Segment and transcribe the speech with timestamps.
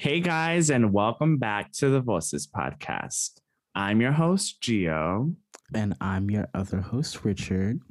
[0.00, 3.32] Hey guys, and welcome back to the Voices podcast.
[3.74, 5.34] I'm your host, Gio.
[5.74, 7.82] And I'm your other host, Richard.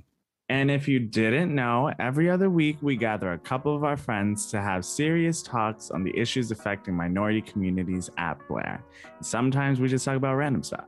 [0.50, 4.48] And if you didn't know, every other week we gather a couple of our friends
[4.48, 8.84] to have serious talks on the issues affecting minority communities at Blair.
[9.22, 10.88] Sometimes we just talk about random stuff.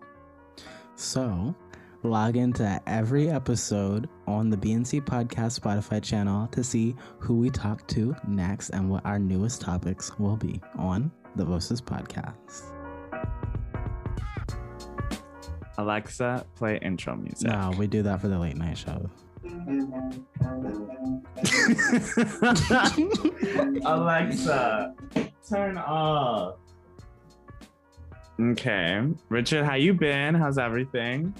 [0.96, 1.54] So,
[2.04, 7.86] log into every episode on the BNC Podcast Spotify channel to see who we talk
[7.88, 12.64] to next and what our newest topics will be on the Voices Podcast.
[15.78, 17.48] Alexa, play intro music.
[17.48, 19.10] No, we do that for the late night show.
[23.86, 24.94] Alexa,
[25.48, 26.56] turn off.
[28.40, 30.36] Okay, Richard, how you been?
[30.36, 31.34] How's everything?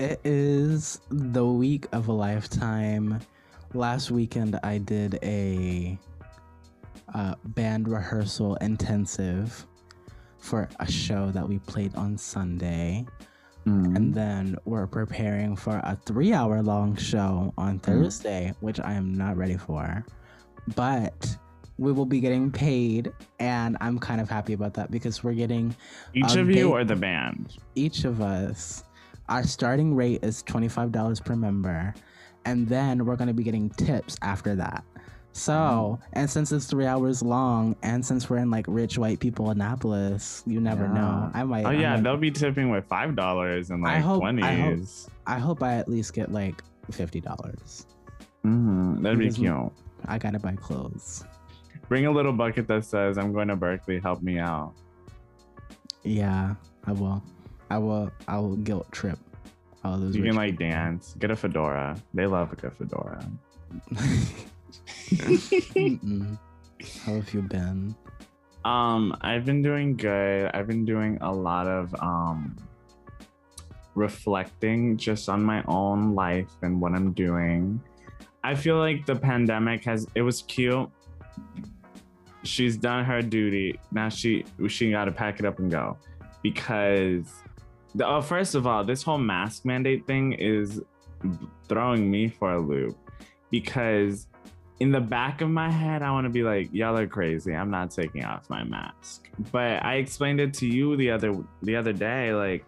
[0.00, 3.20] It is the week of a lifetime.
[3.74, 5.98] Last weekend, I did a
[7.14, 9.66] uh, band rehearsal intensive
[10.38, 13.04] for a show that we played on Sunday.
[13.66, 13.94] Mm.
[13.94, 19.12] And then we're preparing for a three hour long show on Thursday, which I am
[19.12, 20.02] not ready for.
[20.76, 21.36] But
[21.76, 25.76] we will be getting paid, and I'm kind of happy about that because we're getting
[26.14, 27.58] Each of you or the band?
[27.74, 28.82] each of us.
[29.30, 31.94] Our starting rate is $25 per member,
[32.44, 34.84] and then we're going to be getting tips after that.
[35.32, 39.50] So, and since it's three hours long, and since we're in like rich white people
[39.50, 41.30] Annapolis, you never know.
[41.32, 41.64] I might.
[41.64, 44.40] Oh yeah, might- they'll be tipping with five dollars and I like hope- I hope-
[44.64, 45.08] twenties.
[45.28, 47.86] I hope I at least get like fifty dollars.
[48.44, 49.02] Mm-hmm.
[49.04, 49.72] That'd be cute.
[50.06, 51.24] I gotta buy clothes.
[51.88, 54.02] Bring a little bucket that says, "I'm going to Berklee.
[54.02, 54.72] Help me out."
[56.02, 56.54] Yeah,
[56.86, 57.22] I will.
[57.70, 58.10] I will.
[58.28, 59.18] I will guilt trip.
[59.84, 60.14] All those.
[60.16, 61.14] You can like dance.
[61.18, 61.96] Get a fedora.
[62.12, 63.24] They love a good fedora.
[67.04, 67.94] How have you been?
[68.64, 70.50] Um, I've been doing good.
[70.52, 72.56] I've been doing a lot of um
[73.94, 77.80] reflecting just on my own life and what I'm doing.
[78.42, 80.90] I feel like the pandemic has it was cute.
[82.42, 83.78] She's done her duty.
[83.92, 85.96] Now she she got to pack it up and go
[86.42, 87.26] because
[87.94, 90.82] the, oh, first of all, this whole mask mandate thing is
[91.68, 92.96] throwing me for a loop
[93.50, 94.26] because
[94.80, 97.54] in the back of my head, I want to be like, y'all are crazy.
[97.54, 99.28] I'm not taking off my mask.
[99.52, 102.64] But I explained it to you the other the other day, like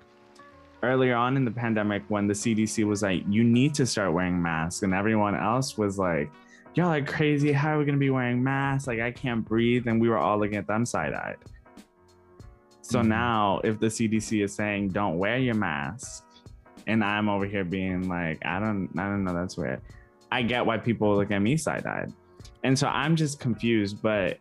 [0.83, 4.41] earlier on in the pandemic when the CDC was like, you need to start wearing
[4.41, 6.31] masks, and everyone else was like,
[6.75, 7.51] y'all are crazy.
[7.53, 8.87] How are we gonna be wearing masks?
[8.87, 11.39] Like I can't breathe, and we were all looking at them side-eyed.
[12.83, 13.07] So Mhm.
[13.09, 16.25] now, if the CDC is saying don't wear your mask,
[16.87, 19.81] and I'm over here being like, I don't, I don't know, that's weird.
[20.31, 22.13] I get why people look at me side eyed.
[22.65, 24.39] And so I'm just confused, but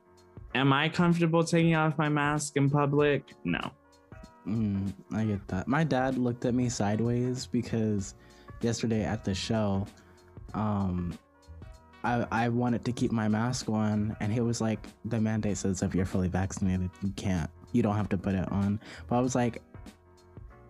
[0.56, 3.24] am I comfortable taking off my mask in public?
[3.44, 3.72] No.
[4.48, 5.68] Mm, I get that.
[5.68, 8.16] My dad looked at me sideways because
[8.62, 9.86] yesterday at the show,
[10.56, 11.14] um,
[12.04, 15.84] I I wanted to keep my mask on, and he was like, "The mandate says
[15.84, 18.80] if you're fully vaccinated, you can't you don't have to put it on.
[19.08, 19.62] But I was like,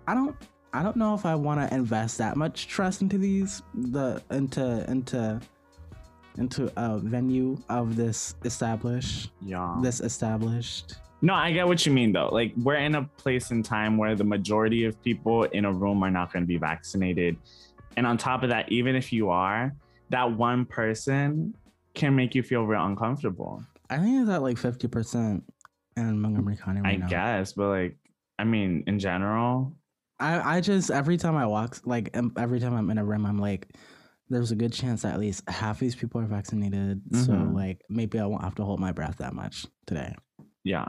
[0.07, 0.35] I don't
[0.73, 4.89] I don't know if I want to invest that much trust into these the into
[4.89, 5.40] into
[6.38, 9.78] into a venue of this established yeah.
[9.81, 10.95] this established.
[11.23, 12.29] No i get what you mean though.
[12.29, 16.03] Like we're in a place in time where the majority of people in a room
[16.03, 17.38] are not going to be vaccinated.
[17.97, 19.73] And on top of that even if you are
[20.09, 21.56] that one person
[21.94, 23.63] can make you feel real uncomfortable.
[23.90, 25.41] I think it's at like 50%
[25.96, 26.81] and Montgomery County.
[26.81, 27.07] Right I now.
[27.07, 27.97] guess, but like,
[28.40, 29.75] I mean, in general,
[30.19, 33.40] I I just every time I walk, like every time I'm in a room, I'm
[33.40, 33.68] like,
[34.29, 37.02] there's a good chance that at least half these people are vaccinated.
[37.09, 37.24] Mm-hmm.
[37.24, 40.16] So like, maybe I won't have to hold my breath that much today.
[40.63, 40.88] Yeah,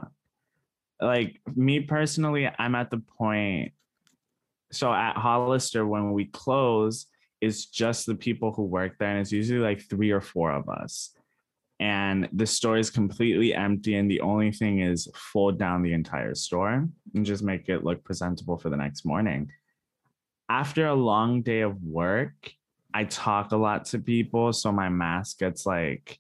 [1.01, 3.73] like me personally, I'm at the point.
[4.71, 7.07] So at Hollister, when we close,
[7.41, 10.69] it's just the people who work there, and it's usually like three or four of
[10.69, 11.11] us
[11.81, 16.35] and the store is completely empty and the only thing is fold down the entire
[16.35, 19.51] store and just make it look presentable for the next morning
[20.49, 22.53] after a long day of work
[22.95, 26.19] i talk a lot to people so my mask gets like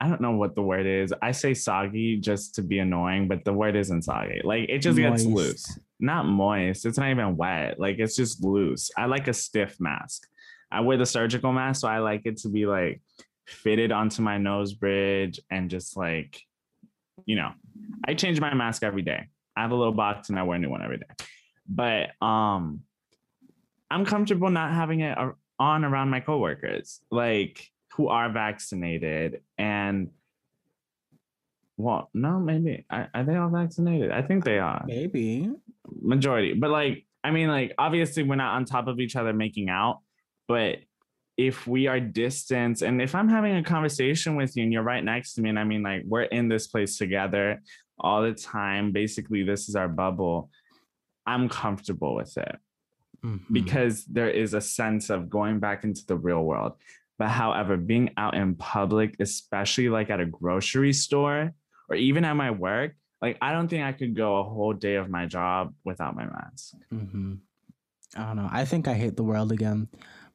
[0.00, 1.14] I don't know what the word is.
[1.22, 4.42] I say soggy just to be annoying, but the word isn't soggy.
[4.44, 5.78] Like it just gets loose.
[5.98, 6.84] Not moist.
[6.84, 7.80] It's not even wet.
[7.80, 8.90] Like it's just loose.
[8.98, 10.28] I like a stiff mask.
[10.70, 13.00] I wear the surgical mask, so I like it to be like
[13.46, 16.40] fitted onto my nose bridge and just like,
[17.26, 17.50] you know,
[18.06, 19.28] I change my mask every day.
[19.56, 21.26] I have a little box and I wear a new one every day.
[21.68, 22.80] But um
[23.90, 25.16] I'm comfortable not having it
[25.58, 27.00] on around my coworkers.
[27.10, 30.10] Like who are vaccinated and
[31.76, 34.10] well, no, maybe are, are they all vaccinated?
[34.10, 35.50] I think they are Maybe.
[36.02, 36.54] majority.
[36.54, 40.00] But like, I mean, like, obviously we're not on top of each other making out,
[40.46, 40.76] but
[41.36, 45.02] if we are distance and if I'm having a conversation with you and you're right
[45.02, 47.60] next to me, and I mean, like, we're in this place together
[47.98, 50.50] all the time, basically, this is our bubble,
[51.26, 52.56] I'm comfortable with it
[53.24, 53.40] Mhm.
[53.52, 56.74] because there is a sense of going back into the real world.
[57.18, 61.52] But however, being out in public, especially like at a grocery store
[61.88, 64.96] or even at my work, like I don't think I could go a whole day
[64.96, 66.74] of my job without my mask.
[66.90, 67.34] hmm
[68.16, 68.48] I don't know.
[68.52, 69.88] I think I hate the world again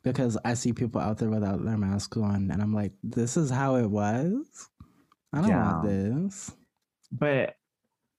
[0.03, 3.49] because I see people out there without their mask on, and I'm like, this is
[3.49, 4.69] how it was.
[5.33, 5.91] I don't want Yeah.
[5.91, 6.51] this.
[7.11, 7.55] But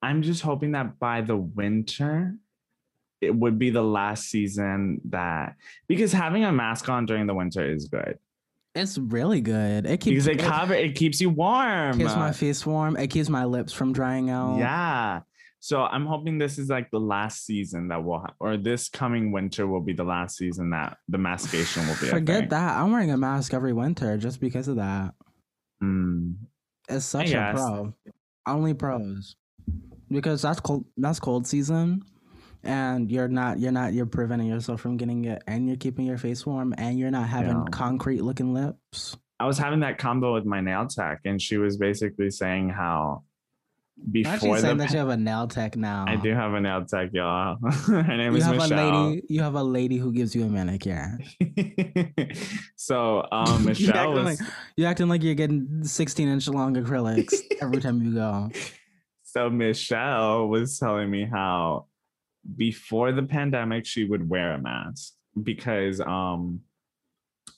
[0.03, 2.35] I'm just hoping that by the winter,
[3.21, 5.57] it would be the last season that
[5.89, 8.19] because having a mask on during the winter is good
[8.75, 9.85] It's really good.
[9.85, 11.91] It keeps because it cover it keeps you warm.
[12.01, 12.97] It keeps my face warm.
[12.97, 14.59] It keeps my lips from drying out.
[14.59, 15.21] Yeah.
[15.63, 19.31] So I'm hoping this is like the last season that will, ha- or this coming
[19.31, 22.09] winter will be the last season that the maskation will be.
[22.09, 22.79] Forget that.
[22.79, 25.13] I'm wearing a mask every winter just because of that.
[25.83, 26.37] Mm.
[26.89, 27.95] It's such a pro.
[28.47, 29.37] Only pros.
[30.11, 32.03] Because that's cold that's cold season.
[32.65, 36.19] And you're not you're not you're preventing yourself from getting it and you're keeping your
[36.19, 37.65] face warm and you're not having Yeah.
[37.71, 39.17] concrete looking lips.
[39.39, 43.25] I was having that combo with my nail tech, and she was basically saying how
[44.03, 46.05] Actually before the saying that you have a nail tech now.
[46.09, 47.57] I do have a nail tech, y'all.
[47.87, 48.79] Her name You is have Michelle.
[48.79, 51.19] a lady you have a lady who gives you a manicure.
[52.77, 54.41] so um, Michelle acting was.
[54.41, 58.51] like you acting like you're getting 16 inch long acrylics every time you go.
[59.23, 61.87] so Michelle was telling me how
[62.57, 65.13] before the pandemic she would wear a mask
[65.43, 66.61] because um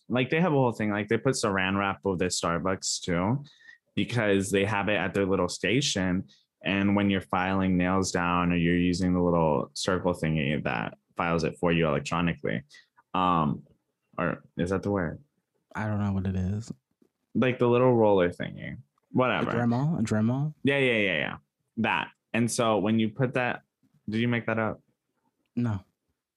[0.08, 3.42] like they have a whole thing like they put saran wrap over their Starbucks too
[3.94, 6.24] because they have it at their little station
[6.64, 11.44] and when you're filing nails down or you're using the little circle thingy that files
[11.44, 12.62] it for you electronically
[13.14, 13.62] um
[14.18, 15.18] or is that the word
[15.74, 16.70] I don't know what it is.
[17.34, 18.76] like the little roller thingy A
[19.12, 19.98] whatever Dremel?
[19.98, 20.54] A Dremel?
[20.64, 21.36] yeah, yeah, yeah, yeah.
[21.78, 22.08] That.
[22.34, 23.62] And so when you put that,
[24.08, 24.80] did you make that up?
[25.54, 25.80] No.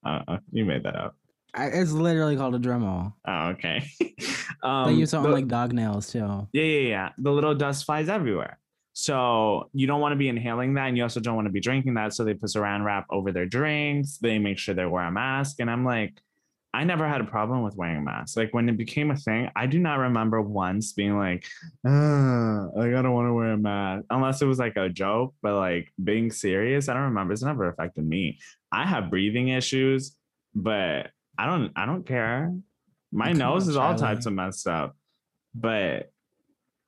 [0.04, 1.15] Uh, uh, you made that up.
[1.56, 3.12] I, it's literally called a Dremel.
[3.26, 3.88] Oh, okay.
[4.62, 6.18] um, They use it on the- like dog nails too.
[6.52, 7.08] yeah, yeah, yeah.
[7.18, 8.58] The little dust flies everywhere.
[8.92, 11.60] So you don't want to be inhaling that, and you also don't want to be
[11.60, 12.14] drinking that.
[12.14, 14.16] So they put saran wrap over their drinks.
[14.18, 15.56] They make sure they wear a mask.
[15.60, 16.18] And I'm like,
[16.72, 18.36] I never had a problem with wearing a mask.
[18.38, 21.46] Like when it became a thing, I do not remember once being like,
[21.86, 25.34] uh, like I don't want to wear a mask, unless it was like a joke.
[25.42, 27.32] But like being serious, I don't remember.
[27.34, 28.38] It's never affected me.
[28.72, 30.16] I have breathing issues,
[30.54, 31.72] but I don't.
[31.76, 32.52] I don't care.
[33.12, 34.14] My Come nose on, is all Charlie.
[34.14, 34.96] types of messed up,
[35.54, 36.10] but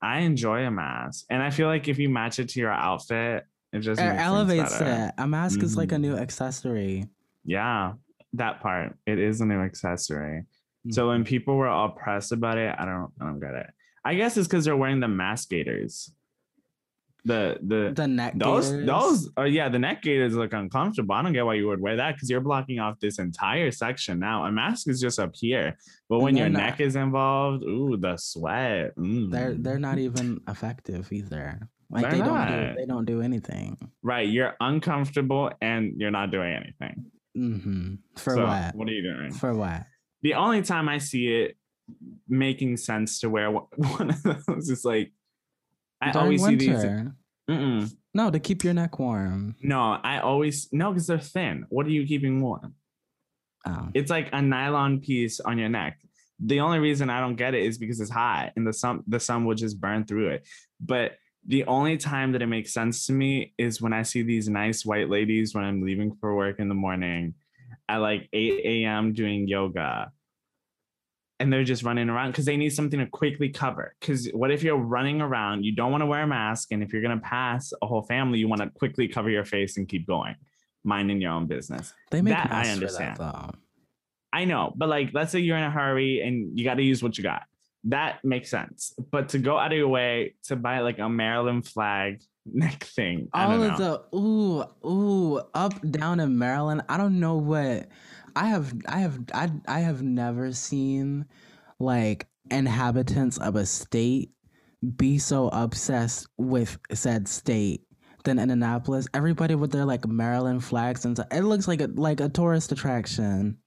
[0.03, 3.45] I enjoy a mask, and I feel like if you match it to your outfit,
[3.73, 5.13] it just It elevates it.
[5.19, 6.21] A mask is like a new Mhm.
[6.21, 7.09] accessory.
[7.45, 7.95] Yeah,
[8.35, 8.97] that part.
[9.07, 10.45] It is a new accessory.
[10.91, 13.67] So when people were all pressed about it, I don't I don't get it.
[14.05, 16.11] I guess it's because they're wearing the mask gaiters.
[17.29, 18.87] The the the neck those gaiters.
[18.87, 21.15] those oh yeah, the neck gaiters look uncomfortable.
[21.15, 24.19] I don't get why you would wear that because you're blocking off this entire section
[24.19, 24.45] now.
[24.47, 25.77] A mask is just up here.
[26.09, 28.97] But when your not- neck is involved, ooh, the sweat.
[28.97, 29.31] mm.
[29.31, 31.47] they're they're not even effective either.
[31.91, 33.77] Like They're they don't do they don't do anything.
[34.03, 34.29] right.
[34.29, 36.97] You're uncomfortable and you're not doing anything.
[37.35, 38.75] hmm For So, what?
[38.75, 39.33] What are you doing?
[39.33, 39.85] For what?
[40.23, 41.57] the only time I see it
[42.29, 45.13] making sense to wear one of those is like
[46.01, 46.85] I During always see these.
[47.49, 47.93] Mm-mm.
[48.15, 49.57] No, to keep your neck warm.
[49.63, 51.67] No, I always no because they're thin.
[51.69, 52.75] What are you keeping warm?
[53.67, 53.89] Oh.
[53.95, 55.99] It's like a nylon piece on your neck.
[56.41, 59.21] The only reason I don't get it is because it's hot and the sun the
[59.21, 60.47] sun will just burn through it.
[60.81, 64.49] But the only time that it makes sense to me is when I see these
[64.49, 67.35] nice white ladies when I'm leaving for work in the morning
[67.89, 69.15] at like 8 a.m.
[69.15, 70.13] doing yoga.
[71.41, 73.95] And they're just running around because they need something to quickly cover.
[74.01, 76.93] Because what if you're running around, you don't want to wear a mask, and if
[76.93, 80.07] you're gonna pass a whole family, you want to quickly cover your face and keep
[80.07, 80.35] going,
[80.83, 81.95] minding your own business.
[82.11, 83.17] They make that I understand.
[83.17, 83.59] For that, though.
[84.33, 87.03] I know, but like, let's say you're in a hurry and you got to use
[87.03, 87.43] what you got.
[87.85, 88.95] That makes sense.
[89.11, 93.29] But to go out of your way to buy like a Maryland flag neck thing,
[93.33, 96.83] I All of the ooh ooh up down in Maryland.
[96.89, 97.89] I don't know what
[98.39, 98.73] I have.
[98.87, 99.19] I have.
[99.35, 101.27] I I have never seen
[101.81, 104.31] like inhabitants of a state
[104.97, 107.83] be so obsessed with said state
[108.23, 109.09] than in Annapolis.
[109.13, 111.27] Everybody with their like Maryland flags and stuff.
[111.33, 113.59] It looks like a like a tourist attraction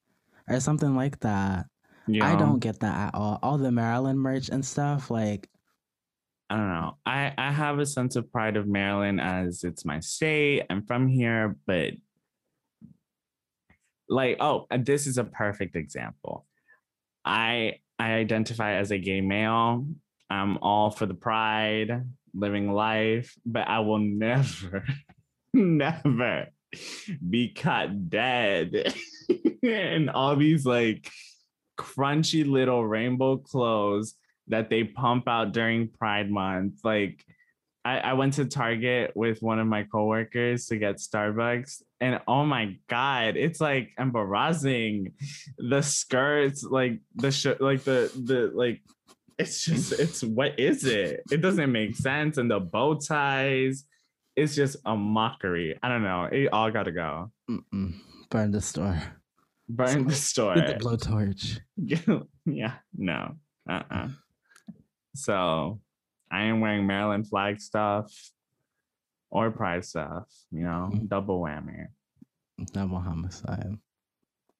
[0.47, 1.65] or something like that.
[2.07, 3.39] You I don't get that at all.
[3.43, 5.49] All the Maryland merch and stuff like
[6.49, 6.97] I don't know.
[7.05, 10.63] I I have a sense of pride of Maryland as it's my state.
[10.69, 11.91] I'm from here, but
[14.11, 16.45] like, oh, this is a perfect example.
[17.25, 19.87] I I identify as a gay male.
[20.29, 22.03] I'm all for the pride,
[22.33, 24.85] living life, but I will never,
[25.53, 26.47] never
[27.29, 28.93] be cut dead
[29.63, 31.09] in all these like
[31.79, 34.15] crunchy little rainbow clothes
[34.47, 36.79] that they pump out during Pride Month.
[36.83, 37.23] Like,
[37.83, 42.45] I, I went to Target with one of my coworkers to get Starbucks, and oh
[42.45, 45.13] my god, it's like embarrassing.
[45.57, 48.81] The skirts, like the sh- like the the like,
[49.39, 51.21] it's just it's what is it?
[51.31, 53.85] It doesn't make sense, and the bow ties,
[54.35, 55.77] it's just a mockery.
[55.81, 56.25] I don't know.
[56.25, 57.31] It all got to go.
[57.49, 57.95] Mm-mm.
[58.29, 59.01] Burn the store.
[59.67, 60.53] Burn the store.
[60.55, 61.59] With the blowtorch.
[62.45, 63.35] yeah, no.
[63.69, 64.09] Uh-uh.
[65.15, 65.79] So
[66.31, 68.11] I am wearing Maryland flag stuff
[69.29, 71.07] or pride stuff, you know, Mhm.
[71.09, 71.87] double whammy.
[72.73, 73.77] Double homicide.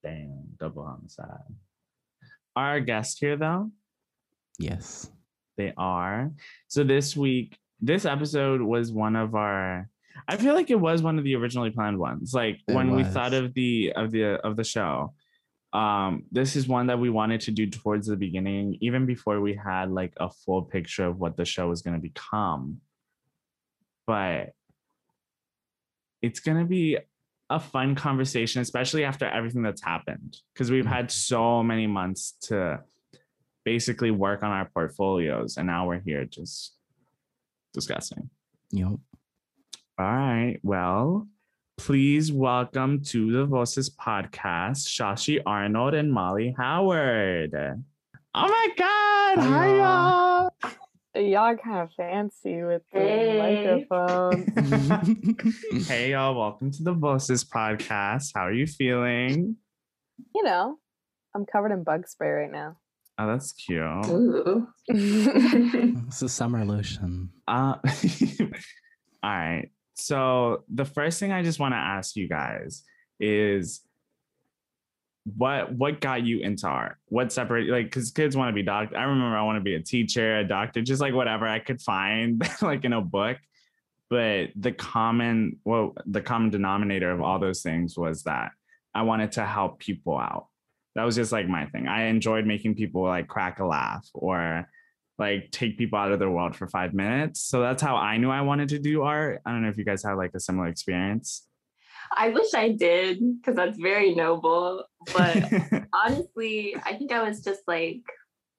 [0.02, 1.54] Damn, double homicide.
[2.56, 3.70] Are our guests here though,
[4.58, 5.10] Yes.
[5.56, 6.32] they are.
[6.68, 9.88] So this week, this episode was one of our
[10.28, 12.34] I feel like it was one of the originally planned ones.
[12.34, 15.14] Like It when we thought of the of the of the show.
[15.72, 19.54] Um, this is one that we wanted to do towards the beginning, even before we
[19.54, 22.78] had like a full picture of what the show was gonna become.
[24.06, 24.52] But
[26.20, 26.98] it's gonna be
[27.48, 30.36] a fun conversation, especially after everything that's happened.
[30.52, 32.82] Because we've had so many months to
[33.64, 36.74] basically work on our portfolios, and now we're here just
[37.72, 38.28] discussing.
[38.72, 38.88] Yep.
[39.98, 40.58] All right.
[40.62, 41.28] Well,
[41.86, 47.52] please welcome to the Voices podcast, Shashi Arnold and Molly Howard.
[48.34, 49.38] Oh my God.
[49.38, 50.50] Hi, Hi, y'all.
[51.14, 51.22] y'all.
[51.24, 53.84] Y'all kind of fancy with the Hey.
[53.88, 54.46] microphone.
[55.88, 56.38] hey, y'all.
[56.38, 58.30] Welcome to the Voices podcast.
[58.32, 59.56] How are you feeling?
[60.36, 60.78] you know,
[61.34, 62.76] I'm covered in bug spray right now.
[63.18, 63.82] Oh, that's cute.
[64.06, 64.68] Ooh.
[64.86, 67.30] it's a summer lotion.
[67.48, 69.68] Uh, all right.
[69.94, 72.82] So the first thing I just want to ask you guys
[73.20, 73.82] is
[75.24, 76.96] what what got you into art?
[77.06, 78.96] What separated like because kids want to be doctor.
[78.96, 81.80] I remember I want to be a teacher, a doctor, just like whatever I could
[81.80, 83.38] find like in a book.
[84.10, 88.50] But the common well, the common denominator of all those things was that
[88.94, 90.48] I wanted to help people out.
[90.94, 91.88] That was just like my thing.
[91.88, 94.68] I enjoyed making people like crack a laugh or
[95.22, 97.40] like take people out of their world for five minutes.
[97.40, 99.40] So that's how I knew I wanted to do art.
[99.46, 101.46] I don't know if you guys had like a similar experience.
[102.16, 104.84] I wish I did because that's very noble.
[105.14, 105.36] But
[105.92, 108.02] honestly, I think I was just like,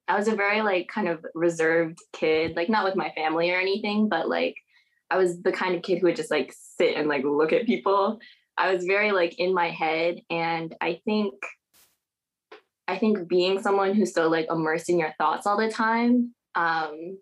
[0.08, 3.60] I was a very like kind of reserved kid, like not with my family or
[3.60, 4.56] anything, but like
[5.10, 7.66] I was the kind of kid who would just like sit and like look at
[7.66, 8.20] people.
[8.58, 10.22] I was very like in my head.
[10.30, 11.34] And I think,
[12.88, 17.18] I think being someone who's so like immersed in your thoughts all the time, um,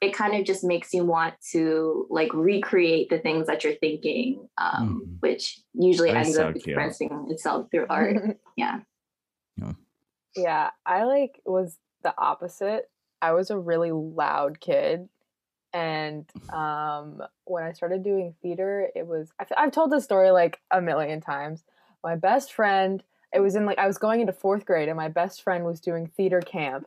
[0.00, 4.48] it kind of just makes you want to like recreate the things that you're thinking,
[4.56, 5.20] um, Mhm.
[5.20, 6.66] which usually That is ends so up cute.
[6.68, 8.38] expressing itself through art.
[8.56, 8.80] yeah.
[10.36, 12.88] yeah, I like was the opposite.
[13.20, 15.08] I was a really loud kid.
[15.72, 20.60] And um, when I started doing theater, it was, I've, I've told this story like
[20.70, 21.64] a million times.
[22.04, 23.02] My best friend,
[23.34, 25.80] it was in like, I was going into fourth grade and my best friend was
[25.80, 26.86] doing theater camp.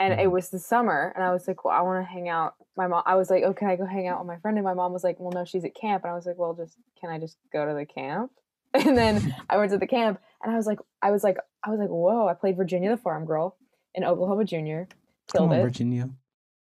[0.00, 0.32] And it Mhm.
[0.32, 1.12] was the summer.
[1.14, 2.54] And I was like, well, I want to hang out.
[2.76, 4.56] My mom, I was like, oh, can I go hang out with my friend?
[4.56, 6.04] And my mom was like, well, no, she's at camp.
[6.04, 8.32] And I was like, well, just, can I just go to the camp?
[8.74, 11.70] And then I went to the camp and I was like, I was like, I
[11.70, 13.56] was like, whoa, I played Virginia the Farm Girl
[13.94, 14.88] in Oklahoma Junior,
[15.30, 16.08] killed on, it, Virginia.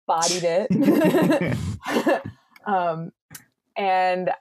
[0.07, 2.21] bodied it.
[2.65, 3.11] um,
[3.75, 4.31] and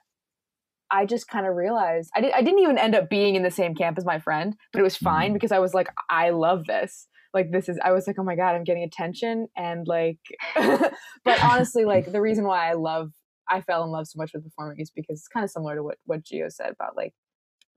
[0.91, 3.51] I just kind of realized I, did, I didn't even end up being in the
[3.51, 5.33] same camp as my friend, but it was fine Mhm.
[5.33, 7.07] because I was like, I love this.
[7.35, 9.47] Like, this is, I was like, oh my God, I'm getting attention.
[9.55, 10.17] And like,
[10.55, 13.11] but honestly, like, the reason why I love,
[13.47, 15.83] I fell in love so much with performing is because it's kind of similar to
[15.83, 17.13] what, what Gio said about like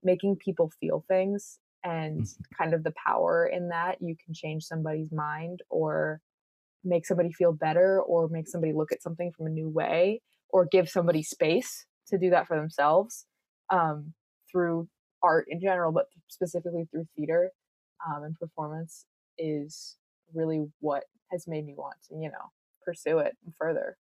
[0.03, 2.25] making people feel things and
[2.57, 6.21] kind of the power in that you can change somebody's mind or
[6.83, 10.67] make somebody feel better or make somebody look at something from a new way or
[10.71, 13.25] give somebody space to do that for themselves
[13.69, 14.13] um,
[14.51, 14.87] through
[15.21, 17.51] art in general but specifically through theater
[18.07, 19.05] um, and performance
[19.39, 19.97] is
[20.33, 22.51] really what has made me want to you know
[22.85, 23.97] pursue it further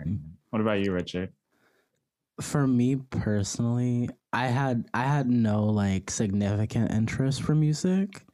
[0.00, 0.16] mm-hmm.
[0.50, 1.32] what about you, Richard?
[2.40, 8.24] For me personally, I had I had no like significant interest for music,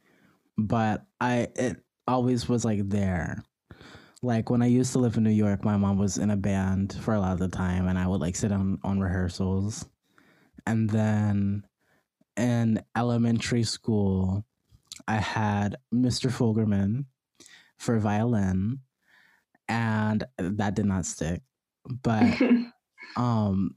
[0.57, 3.43] but I it always was like there.
[4.21, 6.97] like when I used to live in New York, my mom was in a band
[7.01, 9.85] for a lot of the time, and I would like sit on on rehearsals.
[10.65, 11.63] And then
[12.37, 14.45] in elementary school,
[15.07, 16.29] I had Mr.
[16.29, 17.05] Fulgerman
[17.77, 18.79] for violin,
[19.67, 21.41] and that did not stick.
[22.03, 22.39] But
[23.15, 23.75] um,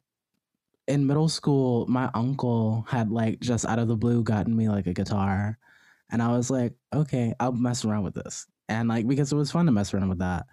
[0.89, 4.87] in middle school, my uncle had like just out of the blue gotten me like
[4.87, 5.59] a guitar,
[6.11, 9.53] and I was like, okay, I'll mess around with this and like because it was
[9.53, 10.47] fun to mess around with that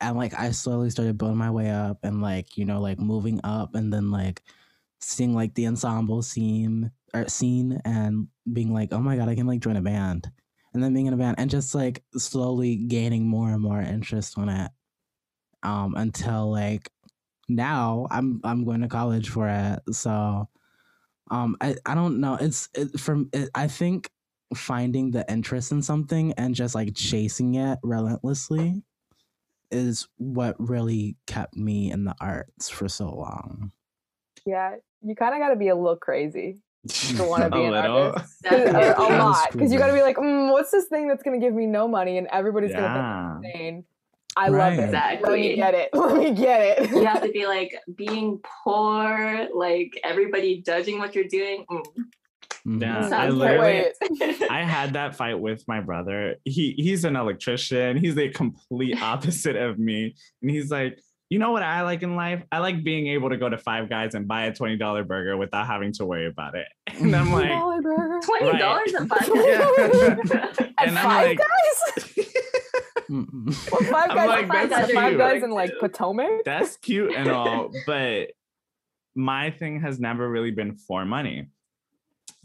[0.00, 3.40] and like i slowly started building my way up and like you know like moving
[3.44, 4.42] up and then like
[5.00, 6.90] seeing like the ensemble scene
[7.26, 10.30] scene and being like oh my god i can like join a band.
[10.72, 14.36] And then being in a band and just like slowly gaining more and more interest
[14.36, 14.72] in it
[15.62, 16.90] um until like
[17.48, 19.94] now i'm i'm going to college for it.
[19.94, 20.48] So
[21.30, 22.36] um i i don't know.
[22.40, 24.10] It's it, from it, i think
[24.52, 28.82] finding the interest in something and just like chasing it relentlessly
[29.70, 33.72] is what really kept me in the arts for so long.
[34.46, 37.62] Yeah, you kind of got to be a little crazy to want to be A
[37.64, 37.96] an little.
[38.12, 38.42] artist.
[38.44, 41.22] 'Cause- A, a lot, because you got to be like, mm, what's this thing that's
[41.22, 42.80] gonna give me no money and everybody's Yeah.
[42.80, 43.84] gonna think I'm insane.
[44.36, 44.78] I Right.
[44.78, 45.22] love it.
[45.22, 45.90] Let me get it.
[45.94, 46.90] Let me get it.
[46.90, 51.64] you have to be like being poor, like everybody judging what you're doing.
[51.70, 52.80] Mm.
[52.80, 53.84] Yeah, I literally,
[54.50, 56.36] I had that fight with my brother.
[56.46, 57.98] He he's an electrician.
[57.98, 60.98] He's the complete opposite of me, and he's like,
[61.34, 62.44] you know what I like in life?
[62.52, 65.36] I like being able to go to Five Guys and buy a twenty dollar burger
[65.36, 66.68] without having to worry about it.
[67.00, 68.20] And I'm like, Dollar burger.
[68.24, 69.26] Twenty dollars a buck.
[69.34, 70.16] Yeah.
[70.78, 72.26] At and Five like, Guys?
[73.10, 73.52] Mm-mm.
[73.52, 74.28] Five guys?
[74.28, 76.44] like, five that's guys, five guys in like Potomac?
[76.44, 78.28] that's cute and all, but
[79.16, 81.48] my thing has never really been for money.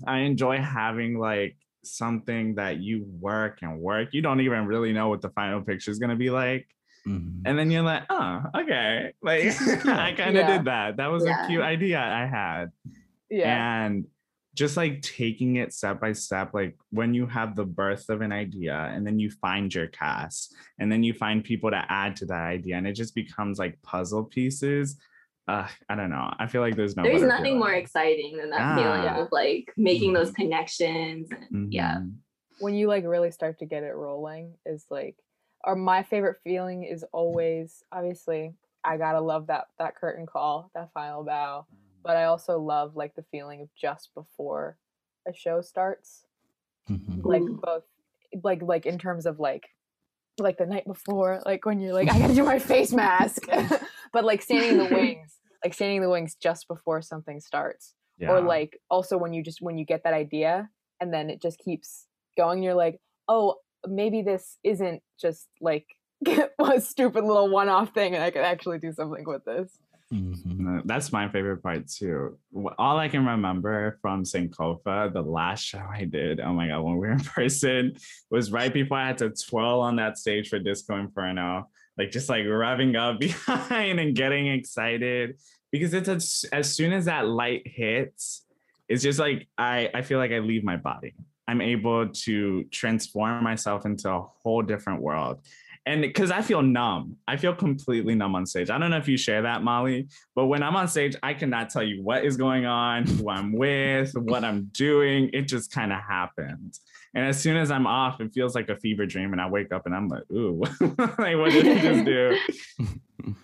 [0.07, 4.09] I enjoy having like something that you work and work.
[4.13, 6.67] You don't even really know what the final picture is gonna be like.
[7.07, 7.41] Mhm.
[7.45, 9.13] And then you're like, oh, okay.
[9.21, 9.45] Like
[9.85, 10.57] I kind of Yeah.
[10.57, 10.97] did that.
[10.97, 12.71] That was a cute idea I had.
[13.29, 13.85] Yeah.
[13.85, 14.05] And
[14.55, 18.31] just like taking it step by step, like when you have the birth of an
[18.31, 22.25] idea and then you find your cast and then you find people to add to
[22.25, 24.97] that idea and it just becomes like puzzle pieces.
[25.47, 26.31] Uh, I don't know.
[26.37, 27.59] I feel like there's no There's nothing feeling.
[27.59, 28.75] more exciting than that Yeah.
[28.75, 31.29] feeling of like making those connections.
[31.51, 31.97] And, Yeah.
[31.99, 32.15] Mhm.
[32.59, 35.15] when you like really start to get it rolling is like
[35.63, 40.89] or my favorite feeling is always obviously I gotta love that that curtain call, that
[40.93, 41.65] final bow.
[42.03, 44.77] But I also love like the feeling of just before
[45.27, 46.25] a show starts.
[46.89, 47.25] Mhm.
[47.25, 47.83] Like both
[48.43, 49.67] like like in terms of like
[50.39, 53.45] like the night before, like when you're like, I gotta do my face mask.
[54.13, 57.93] but like standing in the wings, like standing in the wings just before something starts
[58.17, 58.31] Yeah.
[58.31, 60.69] or like also when you just when you get that idea
[61.01, 63.55] and then it just keeps going you're like oh
[63.87, 65.85] maybe this isn't just like
[66.27, 69.79] a stupid little one-off thing and i could actually do something with this
[70.13, 70.81] Mhm.
[70.85, 72.37] That's my favorite part too.
[72.79, 76.93] All I can remember from Sankofa, the last show I did, oh my god, when
[76.93, 77.95] we were in person,
[78.31, 82.27] was right before I had to twirl on that stage for Disco Inferno, like just
[82.27, 85.37] like revving up behind and getting excited
[85.71, 88.45] because it's as, as soon as that light hits,
[88.87, 91.13] it's just like I I feel like I leave my body.
[91.49, 95.41] I'm able to transform myself into a whole different world
[95.85, 98.69] and because I feel numb, I feel completely numb on stage.
[98.69, 101.71] I don't know if you share that, Molly, but when I'm on stage, I cannot
[101.71, 105.31] tell you what is going on, who I'm with, what I'm doing.
[105.33, 106.81] It just kind of happens.
[107.15, 109.71] And as soon as I'm off, it feels like a fever dream, and I wake
[109.71, 110.61] up and I'm like, ooh,
[111.17, 112.37] like what did you just do?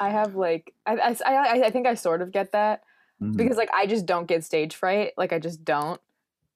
[0.00, 2.82] i have like I, I i I think i sort of get that
[3.20, 3.36] Mhm.
[3.36, 6.00] because like i just don't get stage fright like i just don't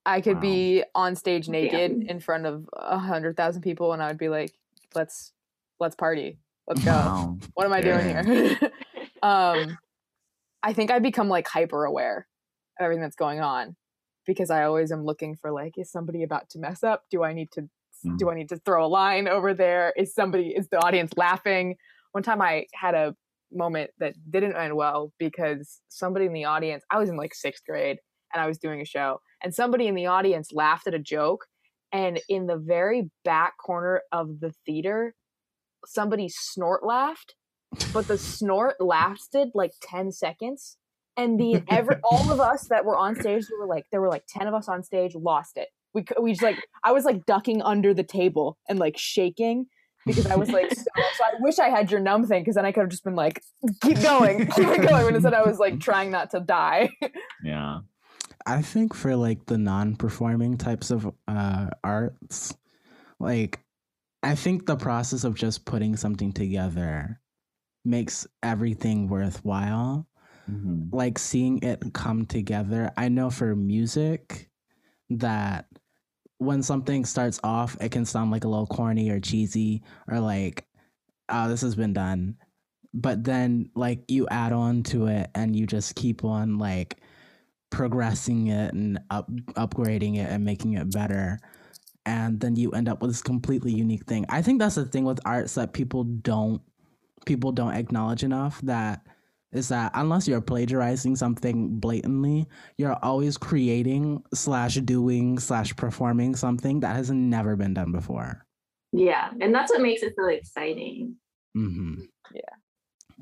[0.06, 0.40] i could Wow.
[0.40, 2.10] be on stage naked Yeah.
[2.12, 4.52] in front of a hundred thousand people and i would be like
[4.94, 5.32] let's
[5.80, 6.38] let's party
[6.68, 7.38] let's go Wow.
[7.54, 8.58] what am I doing here?
[9.22, 9.76] um,
[10.62, 12.26] I think I become like hyper aware
[12.78, 13.76] of everything that's going on
[14.26, 17.02] because I always am looking for like, is somebody about to mess up?
[17.10, 17.68] Do I need to
[18.18, 19.92] do I need to throw a line over there?
[19.96, 21.76] Is somebody is the audience laughing?
[22.12, 23.14] One time I had a
[23.52, 27.64] moment that didn't end well because somebody in the audience, I was in like sixth
[27.68, 27.98] grade
[28.32, 31.46] and I was doing a show, and somebody in the audience laughed at a joke.
[31.92, 35.14] And in the very back corner of the theater,
[35.84, 37.34] somebody snort laughed,
[37.92, 40.78] but the snort lasted like 10 seconds.
[41.16, 44.08] And the every all of us that were on stage, we were like, there were
[44.08, 45.68] like 10 of us on stage, lost it.
[45.94, 49.66] We we just like I was like ducking under the table and like shaking
[50.06, 52.64] because I was like so, so I wish I had your numb thing because then
[52.64, 53.42] I could have just been like
[53.82, 55.04] keep going, keep going.
[55.04, 56.88] But instead I was like trying not to die.
[57.44, 57.80] Yeah.
[58.46, 62.54] I think for like the non-performing types of uh arts,
[63.20, 63.60] like
[64.22, 67.20] I think the process of just putting something together
[67.84, 70.06] makes everything worthwhile.
[70.50, 70.88] Mhm.
[70.92, 72.92] Like seeing it come together.
[72.96, 74.50] I know for music
[75.10, 75.66] that
[76.38, 80.66] when something starts off, it can sound like a little corny or cheesy or like,
[81.28, 82.36] oh, this has been done.
[82.94, 86.98] But then, like, you add on to it and you just keep on, like,
[87.72, 91.40] progressing it and up upgrading it and making it better
[92.06, 95.04] and then you end up with this completely unique thing i think that's the thing
[95.04, 96.60] with arts that people don't
[97.26, 99.00] people don't acknowledge enough that
[99.52, 106.80] is that unless you're plagiarizing something blatantly you're always creating slash doing slash performing something
[106.80, 108.44] that has never been done before
[108.92, 109.30] Yeah.
[109.40, 111.16] And that's what makes it so exciting.
[111.54, 111.94] hmm
[112.34, 112.54] Yeah.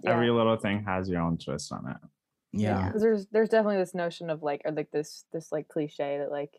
[0.05, 2.10] Every little thing has your own twist on it.
[2.53, 6.31] Yeah there's there's definitely this notion of like or like this this like cliche that
[6.31, 6.53] like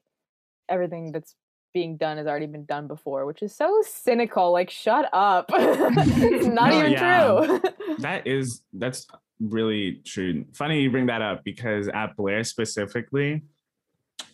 [0.70, 1.36] everything that's
[1.74, 4.52] being done has already been done before, which is so cynical.
[4.52, 5.46] Like, shut up.
[5.54, 7.34] it's not No, even yeah.
[7.34, 7.62] true.
[8.00, 9.08] That is that's
[9.40, 10.46] really true.
[10.54, 13.44] Funny you bring that up because at Blair specifically,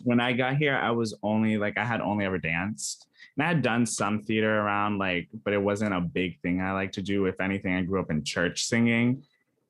[0.03, 3.07] when I got here, I was only like I had only ever danced.
[3.35, 6.71] And I had done some theater around, like, but it wasn't a big thing I
[6.71, 7.25] like to do.
[7.25, 9.23] If anything, I grew up in church singing.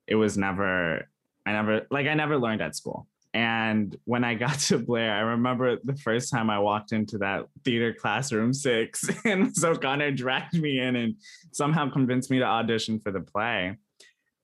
[0.06, 1.08] It was never,
[1.48, 3.06] I never like I never learned at school.
[3.34, 7.46] And when I got to Blair, I remember the first time I walked into that
[7.64, 11.14] theater classroom six, and so Connor dragged me in and
[11.52, 13.76] somehow convinced me to audition for the play.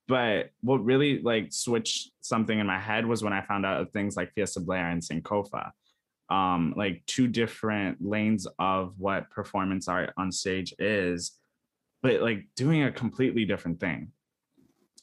[0.06, 3.90] But what really like switched something in my head was when I found out of
[3.90, 5.70] things like Fiesta Blair and Sankofa,
[6.30, 11.32] um, like two different lanes of what performance art on stage is,
[12.02, 14.12] but like doing a completely different thing.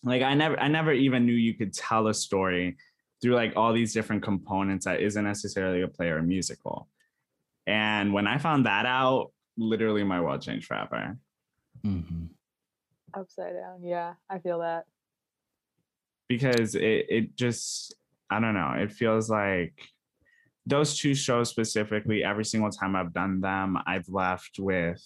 [0.04, 2.78] Like I never, I never even knew you could tell a story
[3.22, 6.88] through like all these different components that isn't necessarily a play or a musical.
[7.68, 11.18] And when I found that out, literally my world changed forever.
[11.84, 12.26] hmm
[13.14, 13.84] Upside down.
[13.84, 14.86] Yeah, I feel that.
[16.30, 17.94] because it it just
[18.30, 18.74] I don't know.
[18.78, 19.74] It feels like
[20.66, 25.04] those two shows specifically, every single time I've done them, I've left with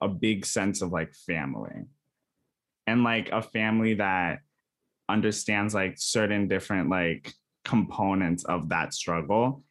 [0.00, 1.84] a big sense of like family.
[2.86, 4.40] And like a family that
[5.08, 7.32] understands like certain different like
[7.64, 9.62] components of that struggle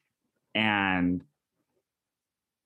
[0.56, 1.24] and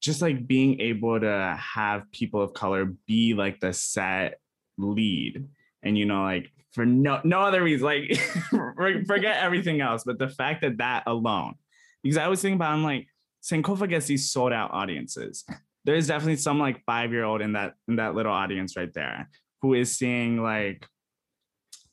[0.02, 4.40] just like being able to have people of color be like the set
[4.78, 5.48] lead
[5.82, 8.16] and you know like for no no other reason like
[9.08, 11.56] forget everything else but the fact that that alone
[12.04, 13.08] because i was thinking about i'm like
[13.46, 15.46] sankofa gets these sold out audiences.
[15.84, 19.30] There's definitely some like five year old in that in that little audience right there
[19.66, 20.88] who is seeing like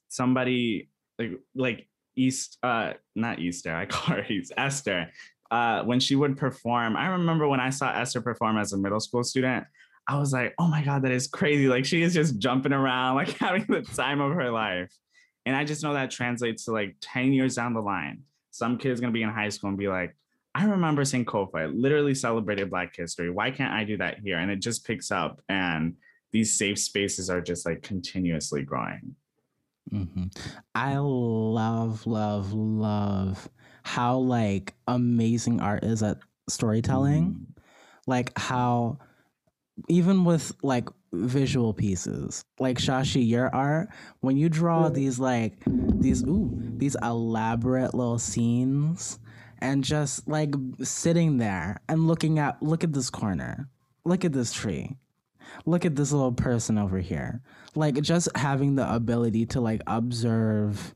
[0.09, 5.11] somebody like like east uh not easter i call her East, esther
[5.51, 9.01] uh when she would perform i remember when i saw esther perform as a middle
[9.01, 9.65] school student
[10.09, 11.69] I was like, oh my God, that is crazy.
[11.69, 14.93] Like she is just jumping around, like having the time of her life.
[15.47, 18.23] And I just know that translates to like 10 years down the line.
[18.51, 20.17] Some kid's gonna be in high school and be like,
[20.57, 21.67] I remember Sankofa.
[21.67, 23.31] It literally celebrated Black history.
[23.31, 24.39] Why can't I do that here?
[24.39, 25.95] And it just picks up and
[26.33, 29.15] these safe spaces are just like continuously growing.
[29.91, 30.25] hmm
[30.75, 33.49] I love, love, love
[33.85, 36.19] how like amazing art is at
[36.49, 37.47] storytelling.
[38.07, 38.99] Like how
[39.89, 43.89] even with like visual pieces, like Shashi, your art,
[44.21, 49.19] when you draw these like these ooh, these elaborate little scenes
[49.59, 53.69] and just like sitting there and looking at look at this corner.
[54.05, 54.97] Look at this tree.
[55.67, 57.41] Look at this little person over here.
[57.75, 60.95] Like just having the ability to like observe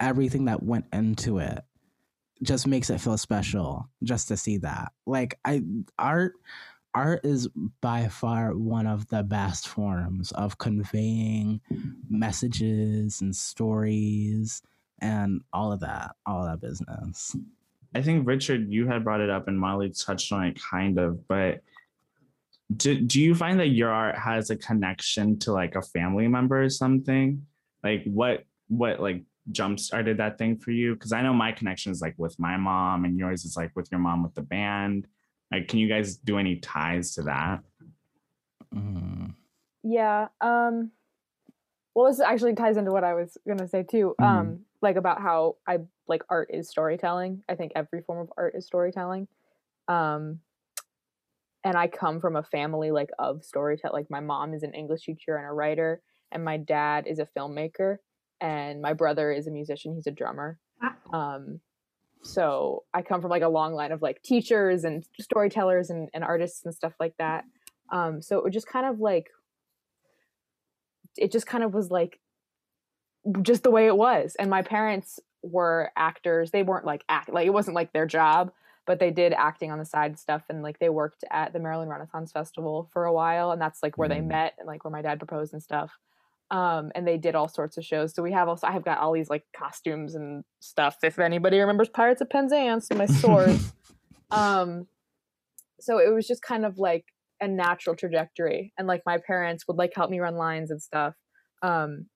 [0.00, 1.60] everything that went into it
[2.42, 4.92] just makes it feel special just to see that.
[5.06, 5.62] Like I
[5.98, 6.34] art
[6.94, 7.48] art is
[7.80, 11.60] by far one of the best forms of conveying
[12.08, 14.62] messages and stories
[15.00, 17.36] and all of that, all of that business.
[17.94, 21.26] I think Richard, you had brought it up and Molly touched on it kind of,
[21.28, 21.62] but
[22.76, 26.62] do, do you find that your art has a connection to like a family member
[26.62, 27.46] or something?
[27.82, 30.94] Like what what like jump started that thing for you?
[30.94, 33.90] Because I know my connection is like with my mom and yours is like with
[33.90, 35.06] your mom with the band.
[35.50, 37.60] Like can you guys do any ties to that?
[38.74, 39.34] Mm.
[39.82, 40.28] Yeah.
[40.42, 40.90] Um
[41.94, 44.14] well this actually ties into what I was gonna say too.
[44.20, 44.24] Mhm.
[44.24, 47.42] Um like about how I like art is storytelling.
[47.48, 49.26] I think every form of art is storytelling.
[49.86, 50.40] Um
[51.64, 53.92] and I come from a family like of storytelling.
[53.92, 56.00] Like my mom is an English teacher and a writer,
[56.32, 57.96] and my dad is a filmmaker,
[58.40, 59.94] and my brother is a musician.
[59.94, 60.58] He's a drummer.
[61.12, 61.60] Um,
[62.22, 66.24] so I come from like a long line of like teachers and storytellers and, and
[66.24, 67.44] artists and stuff like that.
[67.90, 69.28] Um, so it just kind of like
[71.16, 72.20] it just kind of was like
[73.42, 74.36] just the way it was.
[74.38, 76.50] And my parents were actors.
[76.50, 78.52] They weren't like act like it wasn't like their job,
[78.88, 80.44] but they did acting on the side stuff.
[80.48, 83.98] And like they worked at the Maryland Renaissance Festival for a while, and that's like
[83.98, 84.28] where they Mm.
[84.28, 85.98] met and like where my dad proposed and stuff.
[86.50, 88.14] Um, and they did all sorts of shows.
[88.14, 90.96] So we have also I have got all these like costumes and stuff.
[91.02, 93.74] If anybody remembers Pirates of Penzance, my swords.
[94.30, 94.88] um,
[95.78, 97.04] so it was just kind of like
[97.42, 101.14] a natural trajectory, and like my parents would like help me run lines and stuff.
[101.60, 102.06] Um,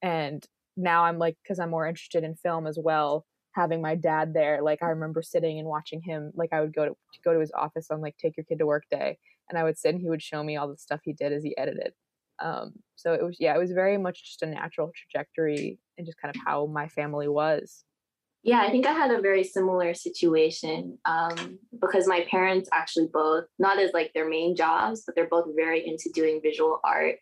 [0.00, 0.42] and
[0.74, 3.26] now I'm like because I'm more interested in film as well.
[3.54, 6.32] Having my dad there, like I remember sitting and watching him.
[6.34, 8.66] Like I would go to go to his office on like take your kid to
[8.66, 11.12] work day, and I would sit and he would show me all the stuff he
[11.12, 11.92] did as he edited.
[12.40, 16.20] Um, so it was yeah, it was very much just a natural trajectory and just
[16.20, 17.84] kind of how my family was.
[18.44, 23.44] Yeah, I think I had a very similar situation um, because my parents actually both,
[23.58, 27.16] not as like their main jobs, but they're both very into doing visual art.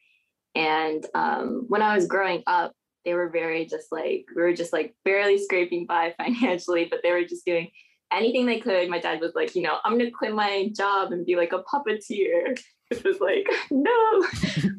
[0.57, 2.73] And um, when I was growing up,
[3.05, 7.13] they were very just like, we were just like barely scraping by financially, but they
[7.13, 7.71] were just doing
[8.13, 8.89] anything they could.
[8.89, 11.63] My dad was like, you know, I'm to quit my job and be like a
[11.63, 12.61] puppeteer.
[12.91, 14.23] Which was like, no.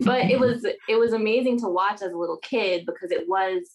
[0.02, 3.68] but it was it was amazing to watch as a little kid because it was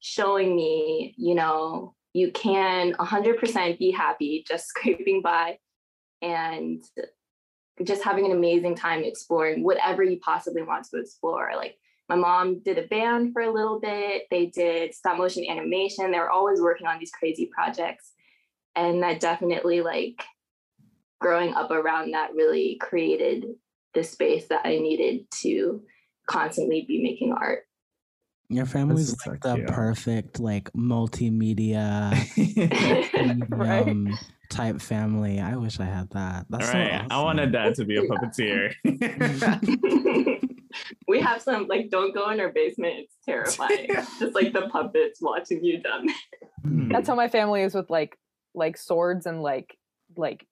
[0.00, 5.56] showing me, you know, you can 100% be happy just scraping by
[6.20, 6.82] and
[7.82, 11.52] just having an amazing time exploring whatever you possibly want to explore.
[11.56, 11.76] Like
[12.08, 16.18] my mom did a band for a little bit, they did stop motion animation, they
[16.18, 18.12] were always working on these crazy projects.
[18.76, 20.22] And that definitely like
[21.20, 23.46] growing up around that really created
[23.94, 25.82] the space that I needed to
[26.28, 27.60] constantly be making art.
[28.50, 29.66] Your family's so like the cute.
[29.68, 32.12] perfect like multimedia
[33.48, 34.18] Right.
[34.50, 35.40] type family.
[35.40, 36.44] I wish I had that.
[36.50, 38.74] That's All so right, I wanted that to be a puppeteer.
[41.06, 42.94] we have some like don't go in our basement.
[42.98, 43.88] It's terrifying.
[44.18, 46.16] Just like the puppets watching you down there.
[46.62, 46.88] Hmm.
[46.88, 48.18] That's how my family is with like
[48.54, 49.76] like swords and like
[50.16, 50.46] like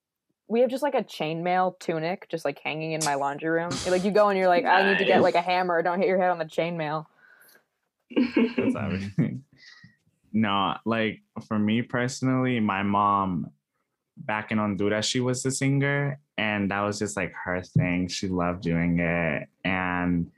[0.49, 3.71] we have just like a chainmail tunic just like hanging in my laundry room.
[3.87, 5.83] Like you go and you're like, I need to get like a hammer.
[5.83, 7.07] Don't hit your head on the chainmail.
[8.57, 9.45] That's everything.
[10.35, 13.51] No, like for me personally, my mom
[14.17, 18.09] back in Honduras, she was a singer, and that was just like her thing.
[18.09, 19.49] She loved doing it.
[19.63, 20.31] And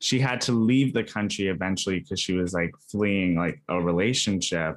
[0.00, 4.76] she had to leave the country eventually because she was like fleeing like a relationship.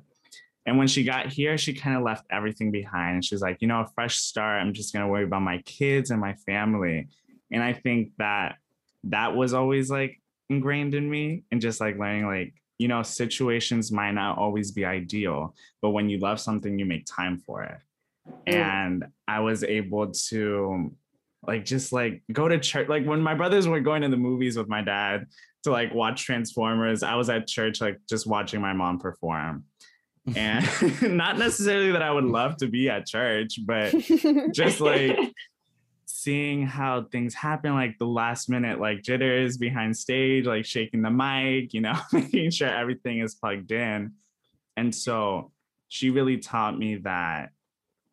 [0.66, 3.16] And when she got here, she kind of left everything behind.
[3.16, 4.62] And she's like, you know, a fresh start.
[4.62, 7.08] I'm just gonna worry about my kids and my family.
[7.52, 8.58] And I think that
[9.06, 13.92] that was always like ingrained in me and just like learning like you know situations
[13.92, 17.78] might not always be ideal but when you love something you make time for it
[18.46, 18.86] Yeah.
[18.86, 20.92] and i was able to
[21.46, 24.58] like just like go to church like when my brothers were going to the movies
[24.58, 25.26] with my dad
[25.64, 29.66] to like watch transformers i was at church like just watching my mom perform.
[30.36, 30.68] And
[31.02, 33.94] not necessarily that i would love to be at church but
[34.54, 35.18] just like
[36.06, 41.10] seeing how things happen like the last minute like jitters behind stage like shaking the
[41.10, 44.14] mic you know making sure everything is plugged in.
[44.78, 45.52] And so
[45.88, 47.50] she really taught me that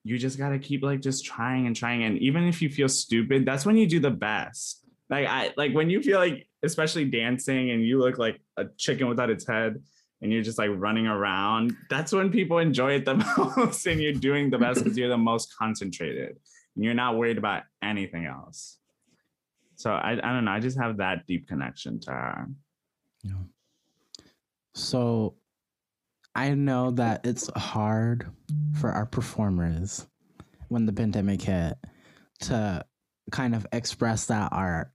[0.09, 2.89] you just got to keep like just trying and trying and even if you feel
[2.89, 4.85] stupid that's when you do the best.
[5.11, 9.09] Like i like when you feel like especially dancing and you look like a chicken
[9.09, 9.83] without its head
[10.21, 13.15] and you're just like running around that's when people enjoy it the
[13.57, 16.37] most and you're doing the best because you're the most concentrated
[16.79, 18.79] and you're not worried about anything else.
[19.75, 22.47] So I, I don't know i just have that deep connection to her.
[23.23, 23.33] Yeah.
[24.75, 25.35] So
[26.39, 28.31] I know that it's hard
[28.81, 30.07] for our performers
[30.69, 31.77] when the pandemic hit
[32.43, 32.85] to
[33.33, 34.93] kind of express that art.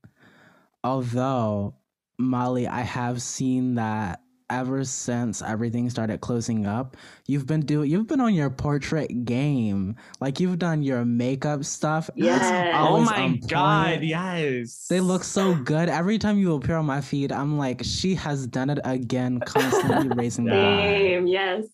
[0.82, 1.74] Although,
[2.18, 4.22] Molly, I have seen that
[4.54, 9.96] ever since everything started closing up, you've been doing you've been on your portrait game.
[10.20, 12.08] Like you've done your makeup stuff.
[12.14, 12.72] Yes.
[12.76, 15.88] oh my god yes They look so good.
[15.88, 20.08] Every time you appear on my feed, I'm like, she has done it again, constantly
[20.16, 20.80] raising the bar.
[20.80, 21.64] Same, yes.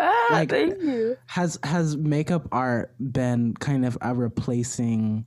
[0.00, 1.16] ah, Like- thank you.
[1.26, 5.24] Has has makeup art been kind of a replacing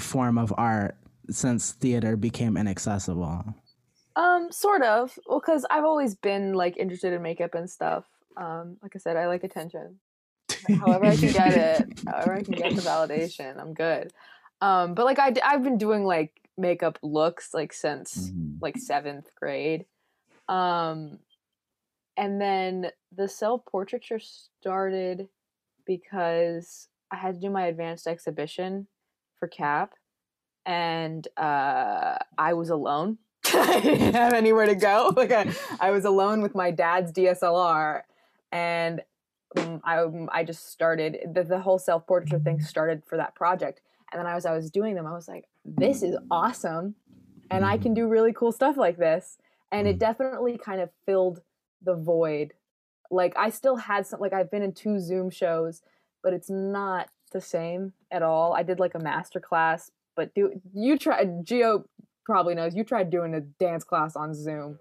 [0.00, 0.96] form of art
[1.30, 3.44] since theater became inaccessible?
[4.16, 5.18] Um, sort of.
[5.26, 8.04] Well, because I've always been like interested in makeup and stuff.
[8.36, 10.00] Um, like I said, I like attention.
[10.80, 14.12] However I can get it, however I can get the validation, I'm good.
[14.60, 18.58] Um, but like I, I've been doing like makeup looks like since Mhm.
[18.60, 19.86] like seventh grade.
[20.48, 21.20] Um,
[22.16, 25.28] and then the self portraiture started
[25.86, 28.88] because I had to do my advanced exhibition
[29.38, 29.94] for CAP.
[30.66, 33.18] and uh, I was alone.
[33.46, 35.12] I didn't have anywhere to go.
[35.16, 38.02] Like I, I was alone with my dad's DSLR,
[38.50, 39.02] and
[39.56, 43.34] um, I um, I just started the, the whole self portrait thing started for that
[43.34, 43.80] project.
[44.12, 46.94] And then as I was doing them, I was like, this is awesome,
[47.50, 49.38] and I can do really cool stuff like this.
[49.70, 51.40] And it definitely kind of filled
[51.82, 52.52] the void.
[53.10, 55.82] Like I still had some like I've been in two Zoom shows,
[56.22, 58.54] but it's not the same at all.
[58.54, 61.84] I did like a master class, but do you try Gio
[62.24, 64.78] probably knows you tried doing a dance class on Zoom.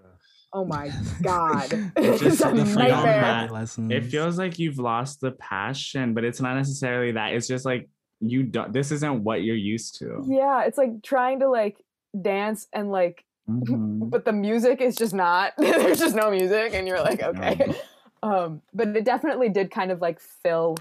[0.54, 1.68] Oh my god.
[1.96, 3.50] It's it's a nightmare.
[3.90, 7.34] It feels like you've lost the passion, but it's not necessarily that.
[7.34, 8.72] It's just like you don't.
[8.74, 10.24] This isn't what you're used to.
[10.28, 11.78] Yeah, it's like trying to like
[12.20, 14.10] dance and like Mhm.
[14.10, 17.74] but the music is just not there's just no music and you're like okay
[18.22, 20.78] um but it definitely did kind of like fill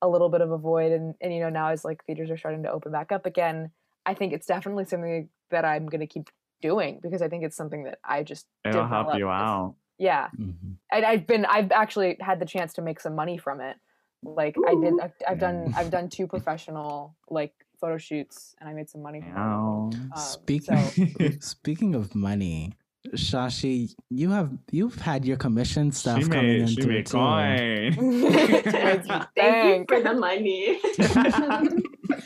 [0.00, 2.36] a little bit of a void and and you know now as like theaters are
[2.36, 3.70] starting to open back up again
[4.06, 6.28] i think it's definitely something that i'm going to keep
[6.62, 9.74] doing because i think it's something that i just It'll help developed you as- out.
[9.98, 10.76] yeah Mhm.
[10.92, 13.76] and i've been i've actually had the chance to make some money from it
[14.22, 18.72] like i did I've, I've done i've done two professional like photo shoots and i
[18.72, 22.72] made some money from it Um, Speaking so- speaking of money,
[23.14, 27.06] Shashi, you have you've had your commission stuff she coming made in she through made
[27.06, 27.18] too.
[27.18, 27.92] coin.
[29.36, 30.80] Thank you for the money.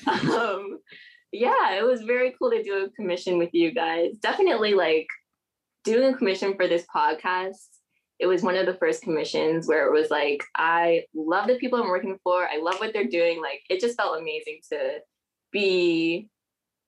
[0.07, 0.80] um,
[1.33, 4.17] yeah, it was very cool to do a commission with you guys.
[4.21, 5.07] Definitely like
[5.85, 7.67] doing a commission for this podcast.
[8.19, 11.81] It was one of the first commissions where it was like, I love the people
[11.81, 12.47] I'm working for.
[12.47, 13.41] I love what they're doing.
[13.41, 14.99] Like, it just felt amazing to
[15.53, 16.29] be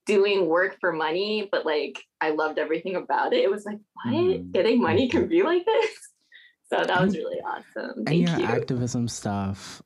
[0.05, 3.39] doing work for money, but like, I loved everything about it.
[3.43, 4.13] It was like, what?
[4.13, 4.51] Mhm.
[4.51, 5.89] Getting money can be like this?
[6.71, 7.91] So that was really awesome.
[7.97, 8.45] and Thank your you.
[8.45, 9.83] activism stuff.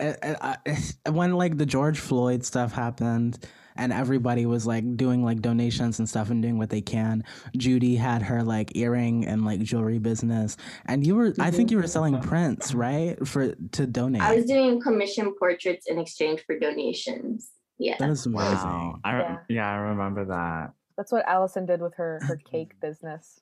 [0.00, 3.38] And- and I- when like the George Floyd stuff happened
[3.78, 7.24] and everybody was like doing like donations and stuff and doing what they can.
[7.56, 11.76] Judy had her like earring and like jewelry business, and you were I think you
[11.78, 14.22] were selling prints right for to donate.
[14.22, 17.50] I was doing commission portraits in exchange for donations.
[17.78, 17.96] Yeah.
[17.98, 18.54] that is amazing.
[18.56, 19.00] Wow.
[19.04, 19.36] I, Yeah.
[19.48, 19.70] yeah.
[19.70, 20.72] I remember that.
[20.96, 23.40] That's what Allison did with her her cake business.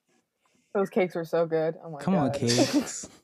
[0.75, 1.77] Those cakes were so good.
[1.85, 2.23] Oh my Come god.
[2.25, 3.09] on, cakes.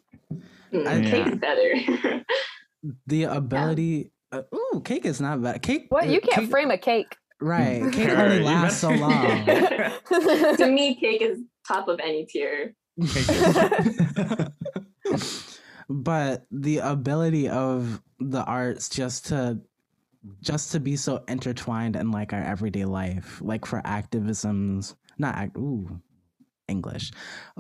[0.73, 2.23] Mm, I- Cake's better.
[3.09, 4.13] the ability.
[4.33, 5.61] Uh, ooh, cake is not bad.
[5.63, 5.87] Cake.
[5.89, 6.05] What?
[6.05, 7.17] uh, You can't cake- frame a cake.
[7.41, 9.47] Right, cake only lasts so long.
[9.47, 12.75] to me, cake is top of any tier.
[15.89, 19.59] but the ability of the arts just to
[20.43, 25.57] just to be so intertwined in like our everyday life like for activisms not act
[25.57, 25.99] ooh
[26.69, 27.11] english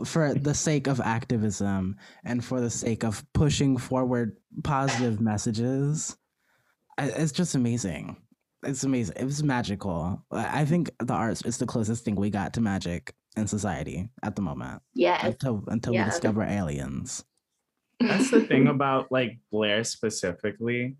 [0.04, 6.19] for the sake of activism and for the sake of pushing forward positive messages I-
[7.06, 8.16] it's just amazing
[8.64, 12.30] it's amazing it was magical i I think the arts is the closest thing we
[12.30, 15.24] got to magic in society at the moment Yeah.
[15.26, 16.04] until until Yeah.
[16.04, 17.24] we discover aliens
[18.00, 20.96] That's the thing about like Blair specifically.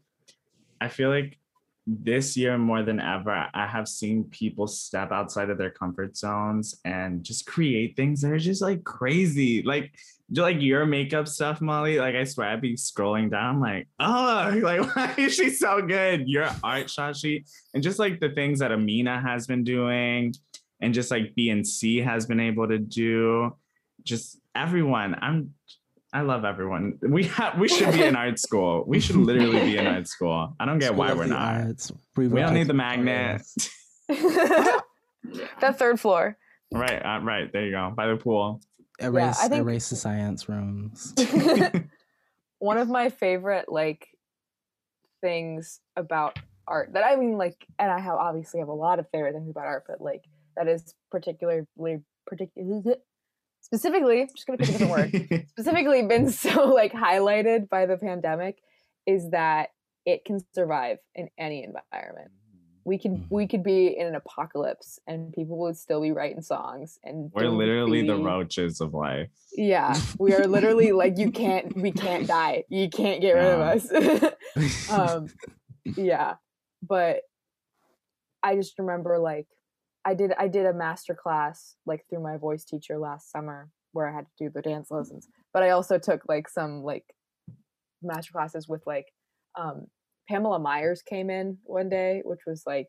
[0.81, 1.39] I feel like
[1.87, 6.79] this year more than ever, I have seen people step outside of their comfort zones
[6.85, 9.63] and just create things that are just like crazy.
[9.63, 9.93] Like,
[10.31, 11.99] like your makeup stuff, Molly.
[11.99, 16.29] Like, I swear, I'd be scrolling down, like, oh, like why is she so good?
[16.29, 20.35] Your art, Shashi, and just like the things that Amina has been doing,
[20.81, 23.57] and just like BNC has been able to do.
[24.03, 25.17] Just everyone.
[25.21, 25.55] I'm
[26.13, 26.99] I love everyone.
[27.03, 28.85] We have we should be in art school.
[28.87, 30.55] We should literally be in art school.
[30.59, 31.61] I don't get School why we're not.
[31.61, 33.43] Arts, We don't need the magnet.
[33.43, 33.71] Arts.
[34.09, 36.37] that third floor.
[36.73, 37.53] right, uh, right.
[37.53, 37.93] There you go.
[37.97, 38.61] By the pool.
[38.99, 41.15] Erase, I think- erase the science rooms.
[42.59, 44.09] One of my favorite like
[45.21, 49.07] things about art that I mean like and I have obviously have a lot of
[49.11, 50.25] favorite things about art, but like
[50.57, 51.67] that is particularly
[52.27, 52.97] particularly
[53.71, 55.47] specifically just gonna pick a different word.
[55.51, 58.59] specifically been so like highlighted by the pandemic
[59.07, 59.71] is that
[60.05, 62.33] it can survive in any environment.
[62.85, 66.99] We could we could be in an apocalypse and people would still be writing songs
[67.05, 69.29] and We're literally the roaches of life.
[69.53, 72.65] Yeah, we are literally like you can't we can't die.
[72.69, 74.91] You can't get rid of us.
[74.91, 75.29] um
[75.85, 76.37] yeah.
[76.83, 77.21] But
[78.43, 79.47] I just remember like
[80.11, 84.09] I did I did a master class like through my voice teacher last summer where
[84.09, 85.29] I had to do the dance lessons.
[85.55, 87.05] But I also took like some like
[88.03, 89.07] master classes with like
[89.57, 89.87] um
[90.29, 92.89] Pamela Myers came in one day, which was like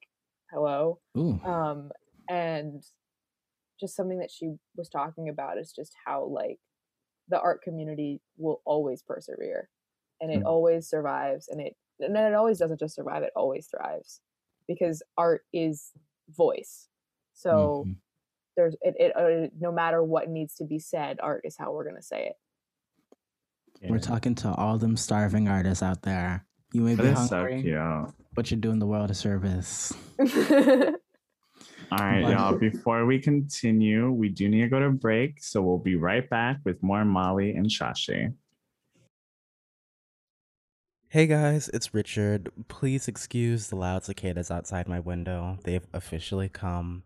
[0.52, 1.40] hello Ooh.
[1.46, 1.92] um
[2.28, 2.84] and
[3.80, 6.58] just something that she was talking about is just how like
[7.30, 9.70] the art community will always persevere
[10.22, 10.48] and it Mm.
[10.48, 14.22] always survives and it and then it always doesn't just survive it always thrives
[14.68, 15.92] because art is
[16.30, 16.88] voice.
[17.42, 17.96] So Mhm.
[18.56, 21.86] there's it, it uh, no matter what needs to be said, art is how we're
[21.90, 22.36] gonna say it.
[23.90, 26.46] We're talking to all them starving artists out there.
[26.72, 28.14] You may That be is so hungry, cute.
[28.36, 29.92] but you're doing the world a service.
[31.92, 32.52] All right, Wow.
[32.52, 32.60] y'all.
[32.60, 35.44] Before we continue, we do need to go to break.
[35.44, 38.34] So we'll be right back with more Molly and Shashi.
[41.10, 42.50] Hey guys, it's Richard.
[42.70, 45.58] Please excuse the loud cicadas outside my window.
[45.66, 47.04] They've officially come.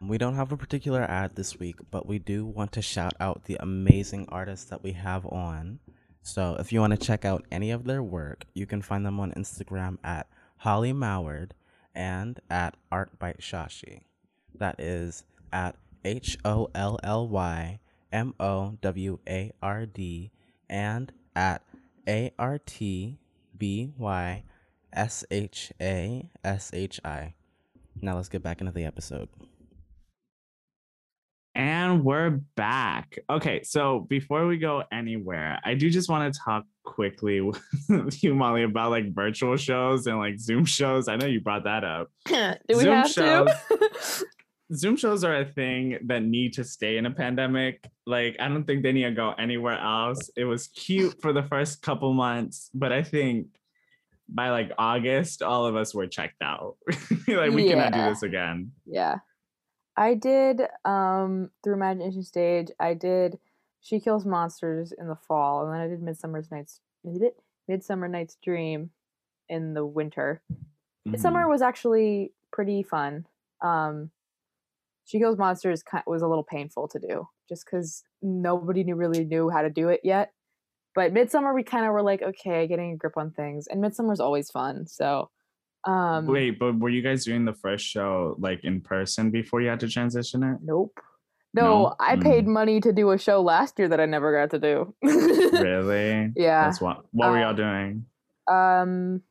[0.00, 3.44] We don't have a particular ad this week, but we do want to shout out
[3.44, 5.80] the amazing artists that we have on.
[6.22, 9.18] So if you want to check out any of their work, you can find them
[9.18, 10.28] on Instagram at
[10.58, 11.52] Holly Moward
[11.96, 14.02] and at Art By Shashi.
[14.54, 15.74] That is at
[16.04, 17.80] H O L L Y
[18.12, 20.30] M O W A R D
[20.70, 21.62] and at
[22.06, 23.18] A R T
[23.56, 24.44] B Y
[24.92, 27.34] S H A S H I.
[28.00, 29.28] Now let's get back into the episode.
[31.58, 33.18] And we're back.
[33.28, 37.40] Okay, so before we go anywhere, I do just want to talk quickly
[37.88, 41.08] with you, Molly, about like virtual shows and like Zoom shows.
[41.08, 42.12] I know you brought that up.
[42.26, 43.56] Do we Zoom have to?
[44.72, 47.84] Zoom shows are a thing that need to stay in a pandemic.
[48.06, 50.30] Like, I don't think they need to go anywhere else.
[50.36, 53.48] It was cute for the first couple months, but I think
[54.28, 56.76] by like August, all of us were checked out.
[57.26, 58.70] like, we cannot do this again.
[58.86, 59.16] yeah.
[59.98, 63.38] I did um through Imagination Stage, I did
[63.80, 67.36] She Kills Monsters in the fall, and then I did Midsummer's Night's did it?
[67.66, 68.90] Midsummer Night's Dream
[69.48, 70.42] in the winter.
[70.50, 71.12] Mhm.
[71.12, 73.26] Midsummer was actually pretty fun.
[73.60, 74.10] Um
[75.04, 79.50] She Kills Monsters was a little painful to do just because nobody knew really knew
[79.50, 80.32] how to do it yet.
[80.94, 84.20] But Midsummer, we kind of were like, okay, getting a grip on things, and Midsummer's
[84.20, 84.86] always fun.
[84.86, 85.30] So,
[85.88, 89.68] um, Wait, but were you guys doing the first show like in person before you
[89.68, 90.58] had to transition it?
[90.62, 90.98] Nope.
[91.54, 91.94] No, No?
[91.98, 92.48] I paid Mm.
[92.60, 94.94] money to do a show last year that I never got to do.
[95.02, 96.32] really?
[96.36, 96.64] Yeah.
[96.64, 97.04] That's what.
[97.12, 98.06] What were y'all Um, doing?
[98.46, 99.22] Um,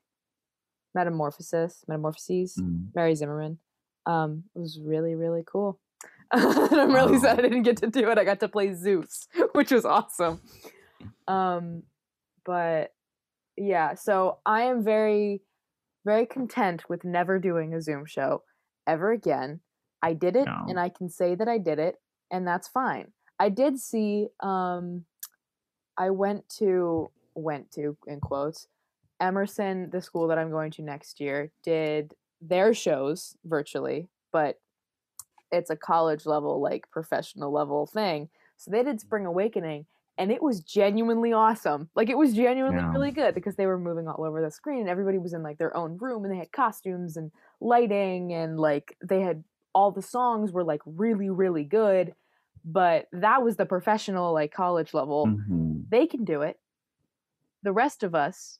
[0.96, 2.88] Metamorphosis, Metamorphoses, Mm.
[2.96, 3.60] Mary Zimmerman.
[4.06, 5.80] Um, it was really, really cool.
[6.32, 6.44] and
[6.74, 7.20] I'm really Wow.
[7.22, 8.18] sad I didn't get to do it.
[8.18, 10.42] I got to play Zeus, which was awesome.
[11.28, 11.84] Um,
[12.46, 12.94] but
[13.58, 15.42] yeah, so I am very,
[16.08, 18.42] very content with never doing a Zoom show
[18.88, 19.60] ever again.
[20.02, 20.66] I did it No.
[20.70, 21.96] and I can say that I did it,
[22.32, 23.12] and that's fine.
[23.40, 25.06] I did see um
[25.98, 28.68] I went to went to in quotes
[29.20, 34.60] Emerson, the school that I'm going to next year, did their shows virtually, but
[35.52, 38.30] it's a college level, like professional level thing.
[38.58, 39.86] So they did Spring Awakening,
[40.18, 41.90] and it was genuinely awesome.
[41.96, 42.92] Like it was genuinely Yeah.
[42.92, 45.58] really good because they were moving all over the screen, and everybody was in like
[45.58, 49.44] their own room, and they had costumes and lighting, and like they had
[49.74, 52.14] all the songs were like really really good.
[52.66, 55.28] But that was the professional like college level.
[55.28, 55.84] Mhm.
[55.90, 56.60] They can do it.
[57.64, 58.60] The rest of us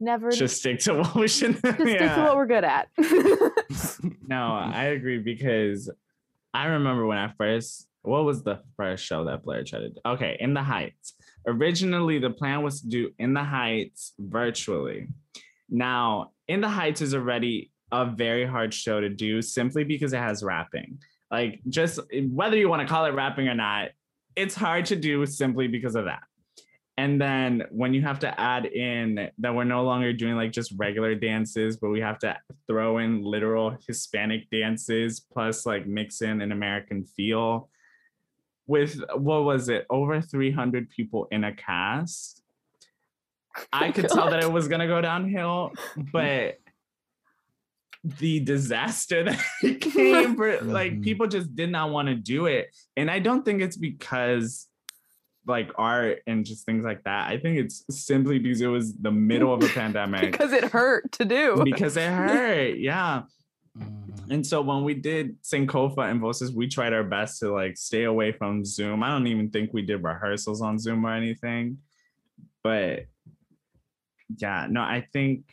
[0.00, 1.52] never Just stick to what we should.
[1.62, 2.88] just stick to what we're good at.
[4.28, 5.88] No, I agree because
[6.52, 7.86] I remember when I first.
[8.06, 10.00] What was the first show that Blair tried to do?
[10.06, 11.14] Okay, In the Heights.
[11.46, 15.08] Originally, the plan was to do In the Heights virtually.
[15.68, 20.18] Now, In the Heights is already a very hard show to do simply because it
[20.18, 20.98] has rapping.
[21.32, 21.98] Like, just
[22.30, 23.88] whether you want to call it rapping or not,
[24.36, 26.22] it's hard to do simply because of that.
[26.98, 30.72] And then when you have to add in that we're no longer doing like just
[30.76, 32.36] regular dances, but we have to
[32.68, 37.68] throw in literal Hispanic dances plus like mix in an American feel
[38.66, 42.42] with what was it, over 300 people in a cast.
[43.72, 45.72] I could tell that it was gonna go downhill,
[46.12, 46.58] but
[48.04, 49.24] the disaster
[49.62, 51.02] that came for like Mhm.
[51.04, 52.74] people just did not want to do it.
[52.96, 54.68] And I don't think it's because
[55.46, 57.28] like art and just things like that.
[57.30, 61.10] I think it's simply because it was the middle of a pandemic because it hurt
[61.12, 61.62] to do.
[61.64, 62.78] because it hurt.
[62.78, 63.22] Yeah.
[63.78, 64.30] Mhm.
[64.30, 68.04] And so when we did Sankofa and Voices, we tried our best to like stay
[68.04, 69.02] away from Zoom.
[69.02, 71.78] I don't even think we did rehearsals on Zoom or anything.
[72.62, 73.06] But
[74.36, 75.44] yeah, no, I think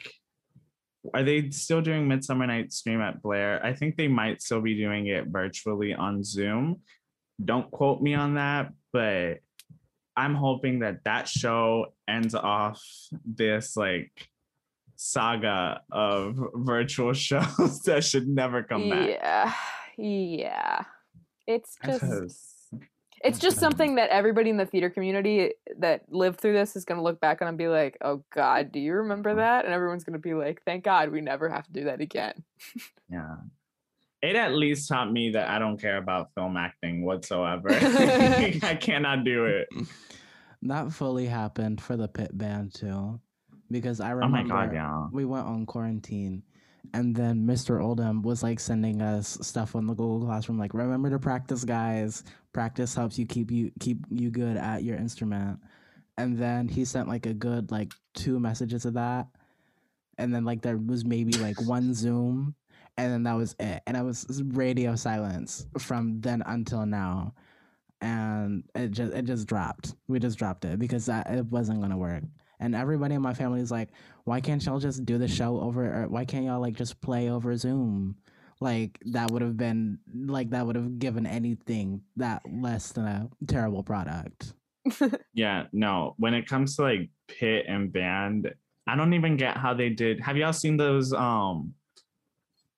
[1.14, 3.64] are they still doing Midsummer Night Stream at Blair?
[3.64, 6.82] I think they might still be doing it virtually on Zoom.
[7.44, 9.40] Don't quote me on that, but
[10.16, 12.82] I'm hoping that that show ends off
[13.26, 14.30] this like
[14.96, 19.10] saga of virtual shows that should never come back.
[19.10, 19.54] Yeah,
[19.98, 20.84] yeah.
[21.46, 22.64] It's just
[23.24, 26.98] it's just something that everybody in the theater community that lived through this is going
[26.98, 30.04] to look back on and be like, "Oh God, do you remember that?" And everyone's
[30.04, 32.44] going to be like, "Thank God we never have to do that again."
[33.10, 33.36] yeah.
[34.22, 37.70] it at least taught me that I don't care about film acting whatsoever.
[37.72, 39.68] I cannot do it.
[40.64, 43.20] That fully happened for the pit band too,
[43.72, 45.08] because I Oh remember my god, yeah.
[45.12, 46.44] we went on quarantine,
[46.94, 47.82] and then Mr.
[47.82, 52.24] Oldham was like sending us stuff on the Google Classroom, like remember to practice, guys.
[52.54, 55.60] Practice helps you keep you keep you good at your instrument.
[56.18, 59.28] And then he sent like a good like two messages of that,
[60.18, 62.56] and then like there was maybe like one Zoom,
[62.98, 63.82] and then that was it.
[63.88, 67.34] And I was radio silence from then until now
[68.02, 69.96] and it just it just dropped.
[70.08, 72.24] We just dropped it because that it wasn't gonna work.
[72.60, 73.90] And everybody in my family is like,
[74.24, 76.04] why can't y'all just do the show over?
[76.04, 78.16] Or why can't y'all like just play over Zoom?
[78.60, 83.30] Like that would have been like that would have given anything that less than a
[83.48, 84.54] terrible product.
[85.34, 86.14] Yeah, no.
[86.18, 88.54] When it comes to like pit and band,
[88.88, 90.20] I don't even get how they did.
[90.22, 91.12] Have y'all seen those?
[91.14, 91.74] Um,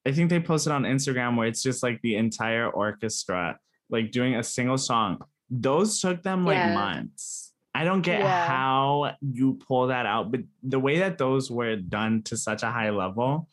[0.08, 3.60] I think they posted on Instagram where it's just like the entire orchestra
[3.90, 5.22] like doing a single song.
[5.50, 6.74] Those took them like Yeah.
[6.74, 7.54] months.
[7.76, 8.48] I don't get Yeah.
[8.48, 12.72] how you pull that out, but the way that those were done to such a
[12.72, 13.50] high level,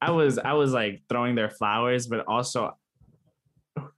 [0.00, 2.76] I was I was like throwing their flowers, but also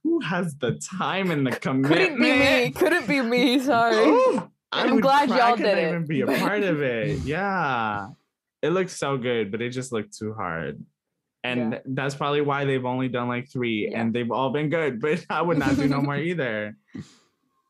[0.03, 1.87] who has the time and the commitment?
[1.93, 2.71] Couldn't be me.
[2.71, 3.59] Couldn't be me.
[3.59, 3.95] Sorry.
[4.05, 5.37] Ooh, I'm glad cry.
[5.49, 5.87] y'all did it.
[5.89, 7.19] even be a part of it.
[7.19, 8.09] Yeah,
[8.61, 10.83] it looks so good, but it just looked too hard.
[11.45, 11.79] And Yeah.
[11.85, 14.01] that's probably why they've only done like three, Yeah.
[14.01, 14.99] and they've all been good.
[15.01, 16.75] But I would not do no more either.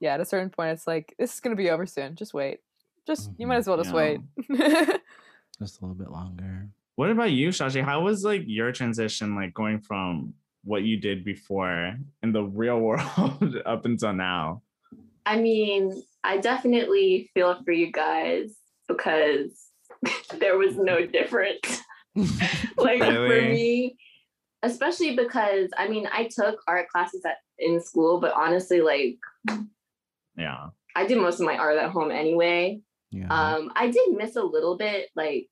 [0.04, 2.16] Yeah, at a certain point, it's like this is gonna be over soon.
[2.18, 2.60] Just wait.
[3.08, 3.60] Just you might Mhm.
[3.60, 3.96] as well just Yeah.
[3.96, 4.20] wait.
[5.60, 6.68] Just a little bit longer.
[6.96, 7.82] What about you, Shashi?
[7.82, 10.34] How was like your transition, like going from
[10.66, 14.62] what you did before in the real world up until now?
[15.26, 18.58] I mean, I definitely feel for you guys
[18.90, 19.70] because
[20.40, 21.82] there was no difference.
[22.78, 23.96] like for me,
[24.64, 29.18] especially because I mean, I took art classes at in school, but honestly, like
[30.36, 32.82] Yeah, I did most of my art at home anyway.
[33.12, 33.28] yeah.
[33.28, 35.10] Um, I did miss a little bit.
[35.16, 35.50] Like,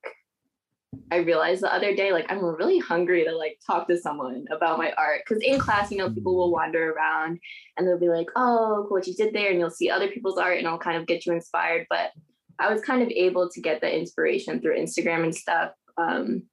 [1.11, 4.77] I realized the other day, like, I'm really hungry to like talk to someone about
[4.77, 5.21] my art.
[5.25, 7.39] Because in class, you know, people will wander around
[7.77, 10.37] and they'll be like, "Oh, cool, what you did there," and you'll see other people's
[10.37, 11.85] art, and it'll kind of get you inspired.
[11.89, 12.11] But
[12.59, 15.71] I was kind of able to get the inspiration through Instagram and stuff.
[15.97, 16.43] Um,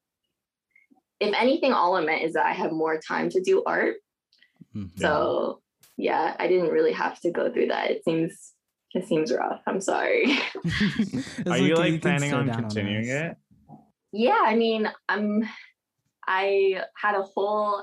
[1.21, 3.97] if anything, all it meant is that I have more time to do art.
[4.77, 4.99] Mhm.
[4.99, 5.63] So
[5.99, 7.91] yeah, I didn't really have to go through that.
[7.91, 8.55] It seems
[8.95, 9.61] it seems rough.
[9.67, 10.39] I'm sorry.
[10.65, 13.33] It's are you like can planning on continuing this.
[13.33, 13.37] it?
[14.13, 15.47] Yeah, I mean, I'm.
[16.27, 17.83] I had a whole.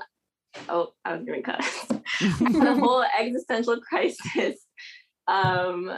[0.68, 1.62] Oh, I was gonna cut.
[2.20, 4.56] I a whole existential crisis,
[5.28, 5.92] um,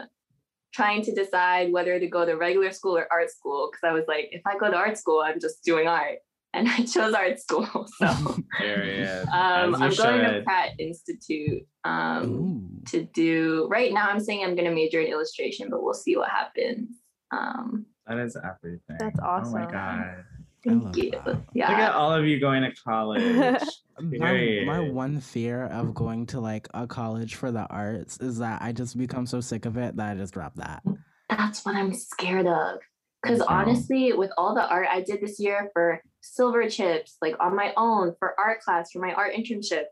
[0.75, 3.71] trying to decide whether to go to regular school or art school.
[3.71, 6.19] Because I was like, if I go to art school, I'm just doing art,
[6.55, 7.87] and I chose art school.
[7.99, 9.27] So Period.
[9.33, 10.43] um, I'm going to.
[10.45, 13.67] Pratt Institute um, to do.
[13.71, 16.89] Right now, I'm saying I'm gonna major in illustration, but we'll see what happens.
[17.31, 18.97] Um, That is everything.
[18.99, 19.55] That's awesome.
[19.55, 19.73] Oh my awesome.
[19.73, 20.25] god.
[20.65, 21.11] Thank you.
[21.13, 21.27] that.
[21.27, 23.63] Look at all of you going to college.
[24.01, 28.61] my, my one fear of going to like a college for the arts is that
[28.61, 30.83] I just become so sick of it that I just drop that.
[31.29, 32.81] That's what I'm scared of.
[33.23, 37.57] Because honestly, with all the art I did this year for silver chips, like on
[37.57, 39.85] my own, for art class, for my art internship,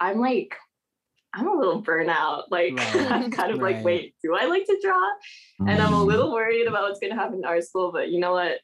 [0.00, 0.54] I'm like,
[1.34, 2.44] I'm a little burnout.
[2.50, 3.76] Like, Right, I'm kind of right.
[3.76, 5.08] like, wait, do I like to draw?
[5.60, 6.06] And I'm a mm.
[6.06, 7.92] little worried about what's going to happen in art school.
[7.92, 8.58] But you know what?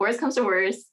[0.00, 0.86] Worst comes to worst,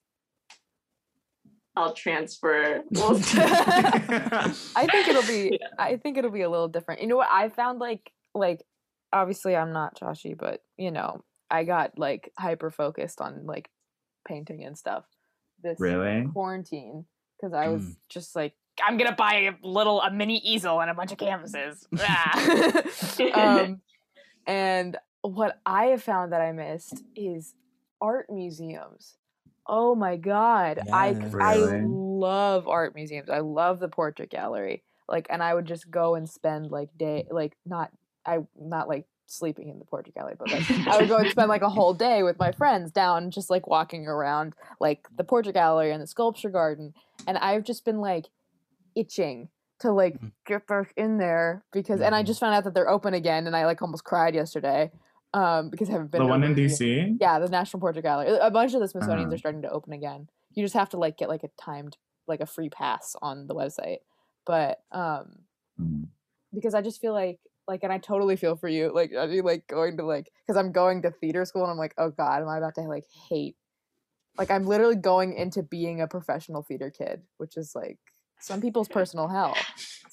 [1.76, 2.84] I'll transfer.
[2.95, 5.45] I think it'll be.
[5.61, 5.67] Yeah.
[5.78, 7.01] I think it'll be a little different.
[7.01, 7.30] You know what?
[7.32, 8.63] I found like like
[9.13, 13.69] obviously I'm not Shashi, but you know I got like hyper focused on like
[14.26, 15.05] painting and stuff
[15.63, 16.28] this Really?
[16.34, 17.05] quarantine
[17.38, 17.95] because I was Mm.
[18.09, 18.53] just like
[18.84, 21.88] I'm gonna buy a little a mini easel and a bunch of canvases.
[21.99, 22.84] Ah.
[23.34, 23.82] um,
[24.47, 27.53] and what I have found that I missed is
[28.01, 29.15] art museums.
[29.67, 31.36] Oh my god, I Yes.
[31.39, 31.55] I
[31.88, 33.30] love art museums.
[33.30, 34.84] I love the portrait gallery.
[35.07, 37.91] Like, and I would just go and spend like day, like not
[38.26, 41.49] I not like sleeping in the portrait gallery, but like I would go and spend
[41.49, 45.53] like a whole day with my friends down, just like walking around like the portrait
[45.53, 46.93] gallery and the sculpture garden.
[47.28, 48.26] And I've just been like
[48.95, 49.49] itching
[49.80, 50.32] to like Mhm.
[50.45, 52.28] get back in there because, and I Mhm.
[52.28, 54.91] just found out that they're open again, and I like almost cried yesterday
[55.34, 56.21] um, because I haven't been.
[56.23, 56.55] The one in.
[56.55, 57.17] DC?
[57.19, 58.38] Yeah, the National Portrait Gallery.
[58.41, 59.36] A bunch of the Smithsonian's Uh-huh.
[59.36, 60.30] are starting to open again.
[60.53, 61.97] You just have to like get like a timed,
[62.28, 63.99] like a free pass on the website.
[64.45, 65.45] But um,
[65.80, 66.07] Mm.
[66.53, 68.91] because I just feel like like and I totally feel for you.
[68.93, 71.78] Like I mean like going to like because I'm going to theater school and I'm
[71.78, 73.55] like, oh god, am I about to like hate
[74.38, 77.97] like I'm literally going into being a professional theater kid, which is like
[78.39, 79.55] some people's personal hell.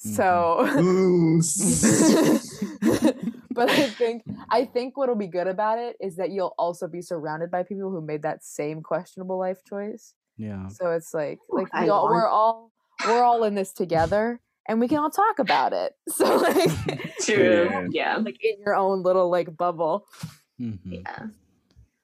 [0.03, 1.39] Mm-hmm.
[1.41, 3.11] So
[3.51, 7.01] but I think I think what'll be good about it is that you'll also be
[7.01, 10.13] surrounded by people who made that same questionable life choice.
[10.37, 10.67] Yeah.
[10.69, 12.71] So it's like like we all, we're all
[13.05, 15.93] we're all in this together and we can all talk about it.
[16.09, 16.69] So like
[17.25, 17.67] True.
[17.71, 17.87] Yeah.
[17.91, 18.17] Yeah.
[18.17, 20.07] like in your own little like bubble.
[20.59, 20.93] Mm-hmm.
[20.93, 21.27] Yeah.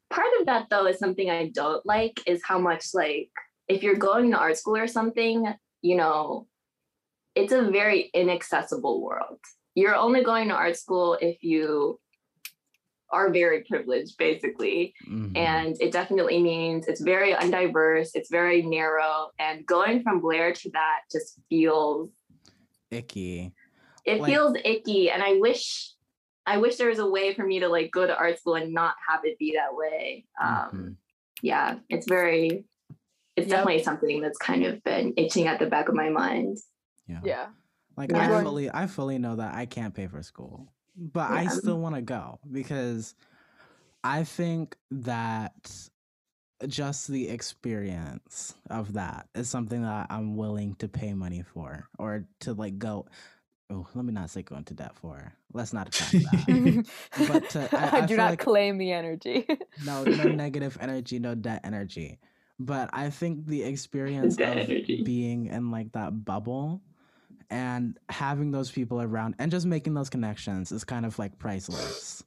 [0.10, 3.30] Part of that though is something I don't like is how much like
[3.68, 6.48] if you're going to art school or something, you know,
[7.36, 9.40] it's a very inaccessible world.
[9.76, 12.00] You're only going to art school if you
[13.12, 14.94] are very privileged, basically.
[15.08, 15.38] Mhm.
[15.38, 19.30] And it definitely means it's very undiverse, it's very narrow.
[19.40, 22.10] And going from Blair to that just feels
[22.92, 23.54] Icky.
[24.06, 25.10] it Like- feels icky.
[25.12, 25.94] And I wish
[26.46, 28.74] I wish there was a way for me to like go to art school and
[28.74, 30.26] not have it be that way.
[30.42, 30.96] Um Mhm.
[31.44, 32.66] yeah, it's very
[33.36, 33.50] it's Yep.
[33.50, 36.58] definitely something that's kind of been itching at the back of my mind.
[37.08, 37.22] Yeah.
[37.24, 37.48] Yeah.
[37.96, 38.40] Like Yeah.
[38.40, 40.74] I fully I fully know that I can't pay for school.
[40.96, 43.16] But I still want to go because
[44.04, 45.90] I think that
[46.68, 52.26] just the experience of that is something that I'm willing to pay money for or
[52.42, 53.08] to like go
[53.72, 55.32] Oh, let me not say go into debt for.
[55.54, 56.86] Let's not attack that.
[57.28, 59.46] But, uh, I- I, I do not like- claim the energy.
[59.86, 62.18] no, no negative energy, no debt energy.
[62.58, 65.04] But I think the experience Debt of energy.
[65.04, 66.82] being in like that bubble
[67.52, 72.24] and having those people around and just making those connections is kind of like priceless.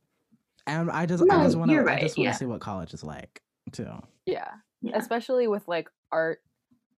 [0.68, 2.33] And I just I just want to I just want to yeah.
[2.35, 3.87] see what college is like too.
[4.27, 4.49] yeah.
[4.85, 4.97] Yeah.
[4.99, 6.41] Especially with like art,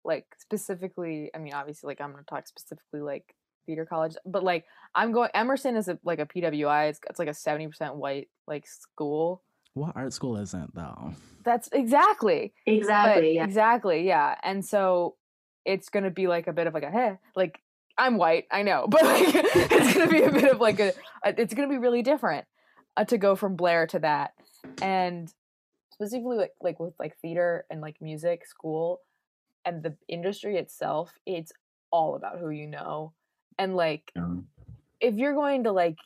[0.06, 3.34] like specifically, I mean, obviously, like I'm gonna talk specifically like
[3.66, 6.88] theater college, but like I'm going Emerson is a, like a PWI.
[6.90, 9.42] It's, it's like a 70% white like school.
[9.74, 11.12] What art school isn't though?
[11.44, 12.54] That's exactly.
[12.64, 13.34] But- Exactly.
[13.34, 13.44] yeah.
[13.44, 14.06] Exactly.
[14.06, 14.34] Yeah.
[14.42, 15.16] And so
[15.66, 17.58] it's gonna be like a bit of like a hey, like
[17.98, 20.92] I'm white, I know, but like it's gonna be a bit of like a,
[21.24, 22.46] a- it's gonna be really different
[22.96, 24.32] uh, to go from Blair to that,
[24.80, 25.30] and
[25.94, 29.00] specifically like like with like theater and like music school
[29.64, 31.52] and the industry itself, it's
[31.90, 33.14] all about who you know,
[33.58, 34.48] and like Um,
[35.00, 35.96] if you're going to like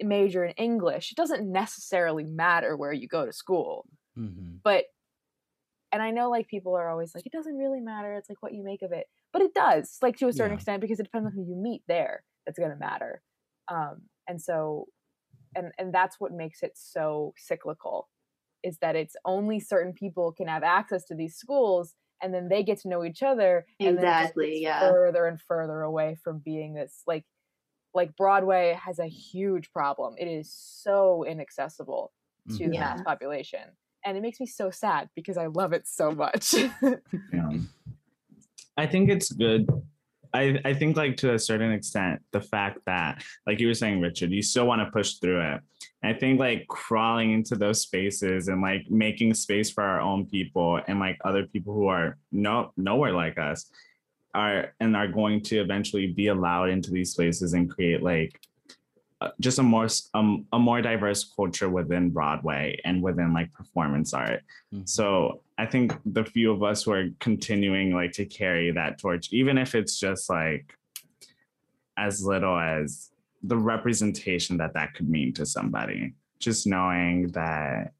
[0.00, 3.86] major in English, it doesn't necessarily matter where you go to school
[4.18, 4.56] Mm-hmm.
[4.62, 4.84] but
[5.90, 8.52] and i know like people are always like it doesn't really matter it's like what
[8.54, 10.56] you make of it but it does like to a certain Yeah.
[10.56, 13.22] extent because it depends on who you meet there that's going to matter
[13.68, 14.86] um and so
[15.54, 18.08] and and that's what makes it so cyclical
[18.62, 22.62] is that it's only certain people can have access to these schools and then they
[22.62, 24.80] get to know each other and then just Exactly, yeah.
[24.80, 27.24] further and further away from being this like
[27.94, 32.12] like broadway has a huge problem it is so inaccessible
[32.48, 32.72] to the mm-hmm.
[32.74, 32.80] Yeah.
[32.80, 33.60] mass population
[34.04, 37.50] and it makes me so sad because i love it so much yeah.
[38.76, 39.68] I think it's good.
[40.34, 44.00] I, I think like to a certain extent, the fact that like you were saying,
[44.00, 45.60] Richard, you still want to push through it.
[46.04, 50.80] I think like crawling into those spaces and like making space for our own people
[50.88, 53.70] and like other people who are no nowhere like us
[54.34, 58.40] are and are going to eventually be allowed into these spaces and create like
[59.20, 64.12] uh, just a more um, a more diverse culture within Broadway and within like performance
[64.12, 64.42] art.
[64.74, 64.88] Mhm.
[64.88, 69.32] So I think the few of us who are continuing like to carry that torch,
[69.32, 70.76] even if it's just like
[71.96, 73.11] as little as
[73.42, 77.92] the representation that that could mean to somebody, just knowing that,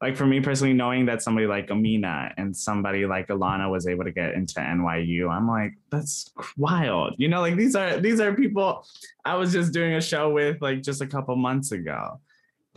[0.00, 4.04] like for me personally, knowing that somebody like Amina and somebody like Alana was able
[4.04, 7.14] to get into NYU, I'm like, that's wild.
[7.18, 8.84] You know, like these are these are people
[9.24, 12.20] I was just doing a show with like just a couple months ago,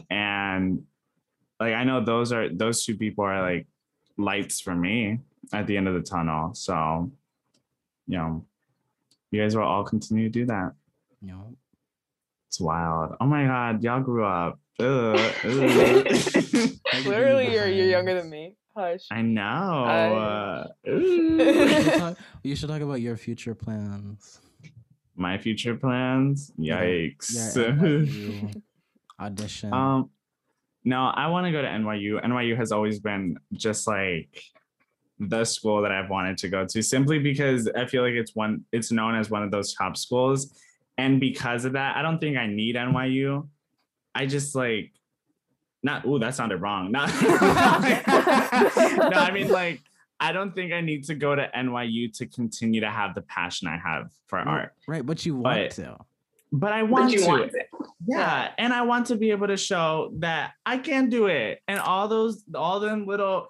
[0.10, 0.84] and
[1.60, 3.68] like I know those are those two people are like
[4.18, 5.20] lights for me
[5.54, 6.54] at the end of the tunnel.
[6.54, 7.12] So,
[8.08, 8.46] you know,
[9.32, 10.74] you guys will all continue to do that.
[11.22, 11.56] You know?
[12.54, 13.16] It's wild.
[13.20, 14.60] Oh my god, y'all grew up.
[14.80, 14.86] Ugh,
[15.44, 16.06] ugh.
[17.02, 19.42] clearly you're, you're younger than me hush I know.
[19.88, 21.40] I- uh, You
[21.82, 24.40] should, talk, you should talk about your future plans.
[25.16, 26.52] My future plans.
[26.60, 27.56] Yikes.
[27.56, 28.62] Your NYU
[29.20, 29.74] audition.
[29.74, 30.12] Um,
[30.84, 32.24] no, I want to go to NYU.
[32.24, 34.30] NYU has always been just like
[35.18, 38.66] the school that I've wanted to go to, simply because I feel like it's one.
[38.72, 40.56] It's known as one of those top schools,
[40.98, 43.48] and because of that, I don't think I need NYU.
[44.16, 44.92] I just like,
[45.82, 46.06] not.
[46.06, 46.92] Ooh, that sounded wrong.
[46.92, 47.10] Not.
[47.22, 47.28] no,
[49.20, 49.82] I mean like.
[50.20, 53.68] I don't think I need to go to NYU to continue to have the passion
[53.68, 55.98] I have for R- art, right, but you want but- to.
[56.54, 57.28] but I But want you to.
[57.28, 57.66] want it.
[58.08, 61.60] Yeah, and I want to be able to show that I can do it.
[61.68, 63.48] And all those, all them little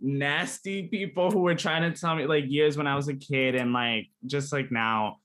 [0.00, 3.54] nasty people who were trying to tell me like years when I was a kid
[3.54, 5.18] and like just like now.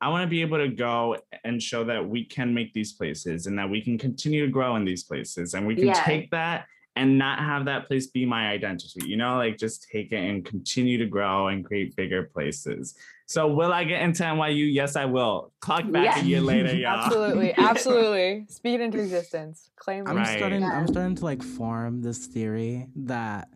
[0.00, 3.46] I want to be able to go and show that we can make these places
[3.46, 6.02] and that we can continue to grow in these places and we can Yeah.
[6.04, 10.10] take that and not have that place be my identity, you know, like just take
[10.12, 12.96] it and continue to grow and create bigger places.
[13.26, 14.72] So will I get into NYU?
[14.72, 15.52] Yes, I will.
[15.60, 16.22] Clock back Yeah.
[16.22, 17.04] a year later, y'all.
[17.06, 18.46] Absolutely, absolutely.
[18.48, 19.70] Speed into existence.
[19.76, 20.16] Claim I'm.
[20.16, 20.36] Right.
[20.38, 20.64] starting.
[20.64, 23.48] I'm starting to like form this theory that,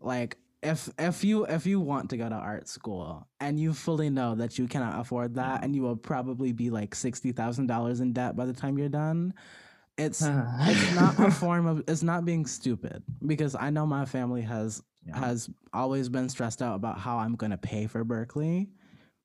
[0.00, 0.36] like,
[0.66, 4.34] if if you if you want to go to art school and you fully know
[4.34, 8.12] that you cannot afford that and you will probably be like sixty thousand dollars in
[8.12, 9.32] debt by the time you're done,
[9.96, 10.22] it's
[10.60, 14.82] it's not a form of it's not being stupid because I know my family has
[15.06, 15.18] Yeah.
[15.20, 18.66] has always been stressed out about how I'm gonna pay for Berklee,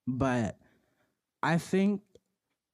[0.07, 0.57] but
[1.41, 2.01] I think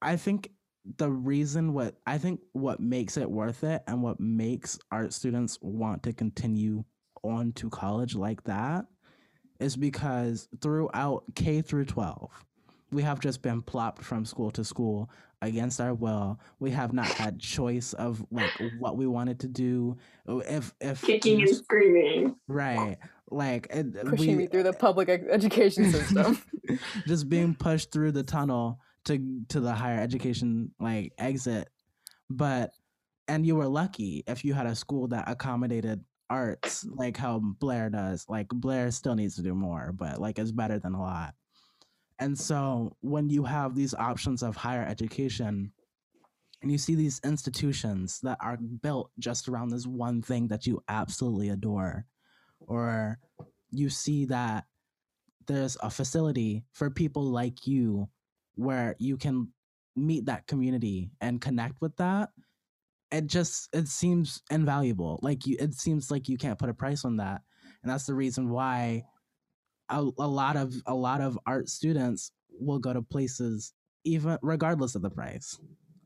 [0.02, 0.52] I think
[0.98, 5.58] the reason what I think what makes it worth it and what makes art students
[5.62, 6.84] want to continue
[7.30, 8.86] on to college like that
[9.60, 12.46] is because throughout K through 12
[12.92, 15.10] we have just been plopped from school to school
[15.42, 16.40] against our will.
[16.60, 18.50] We have not had choice of like
[18.80, 19.98] what we wanted to do.
[20.26, 22.36] If if Kicking and screaming.
[22.48, 22.98] right,
[23.30, 26.42] like it, pushing we, me through the public education system.
[27.08, 31.70] just being pushed through the tunnel to to the higher education like exit
[32.30, 32.72] but
[33.30, 37.90] and you were lucky if you had a school that accommodated arts like how blair
[37.90, 41.34] does like blair still needs to do more but like it's better than a lot.
[42.20, 45.72] And so when you have these options of higher education
[46.62, 50.82] and you see these institutions that are built just around this one thing that you
[50.90, 52.06] absolutely adore
[52.60, 53.20] or
[53.70, 54.66] you see that
[55.48, 58.10] there's a facility for people like you
[58.56, 59.50] where you can
[59.96, 62.30] meet that community and connect with that
[63.12, 67.06] it just it seems invaluable like you it seems like you can't put a price
[67.06, 67.42] on that
[67.84, 69.04] and that's the reason why
[69.90, 74.96] a, a lot of a lot of art students will go to places even regardless
[74.96, 75.60] of the price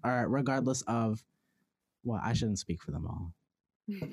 [0.03, 1.23] or regardless of
[2.03, 3.33] well i shouldn't speak for them all.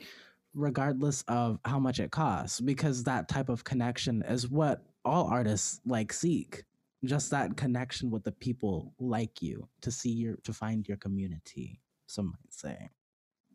[0.55, 5.81] Regardless of how much it costs because that type of connection is what all artists
[5.87, 6.65] like seek
[7.05, 11.81] just that connection with the people like you to see your to find your community
[12.09, 12.91] some might say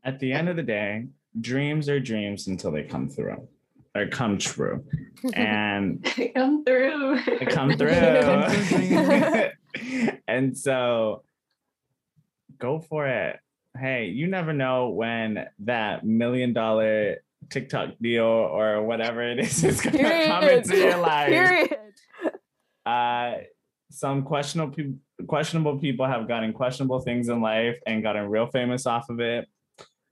[0.04, 1.08] At the end of the day,
[1.41, 3.47] dreams are dreams until they come through
[3.95, 4.84] or come true.
[5.34, 6.04] And
[6.36, 7.20] Come through.
[7.49, 7.89] come through.
[10.28, 11.24] and so
[12.60, 13.39] go for it.
[13.78, 17.18] Hey, you never know when that million dollar
[17.49, 21.30] TikTok deal or whatever it is is gonna come into your life.
[21.30, 21.78] Period.
[22.86, 23.34] Uh
[23.94, 28.86] some questionable people questionable people have gotten questionable things in life and gotten real famous
[28.86, 29.48] off of it.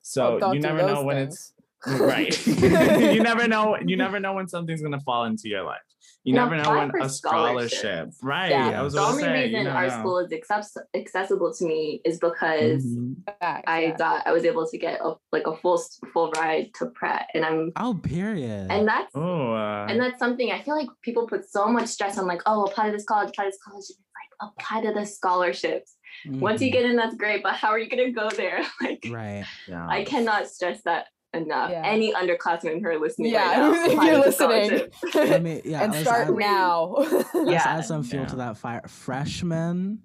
[0.03, 1.53] So you never know when it's
[1.87, 2.47] right
[3.15, 5.79] you never know you never know when something's gonna fall into your life
[6.23, 8.17] you And never know when a scholarship scholarships.
[8.21, 8.79] right Yeah.
[8.79, 9.99] i was the only say, you reason our know.
[9.99, 13.15] school is access- accessible to me is because Mhm.
[13.41, 13.97] I yeah.
[13.97, 15.81] got I was able to get a, like a full
[16.13, 20.51] full ride to Pratt, and I'm oh period and that's oh uh, and that's something
[20.51, 23.29] I feel like people put so much stress on, like oh apply to this college,
[23.29, 23.85] apply to this college.
[23.89, 25.95] And it's like apply to the scholarships.
[26.27, 26.73] Once you Mhm.
[26.73, 28.61] get in, that's great, but how are you gonna go there?
[28.81, 29.87] Like right yeah.
[29.87, 31.71] I cannot stress that enough.
[31.71, 31.83] Yeah.
[31.85, 34.89] Any underclassmen who are listening Yeah, right now, if you're listening.
[35.13, 36.95] let me yeah and start add, now.
[36.97, 37.63] let's Yeah.
[37.65, 39.99] add some fuel to that fire freshmen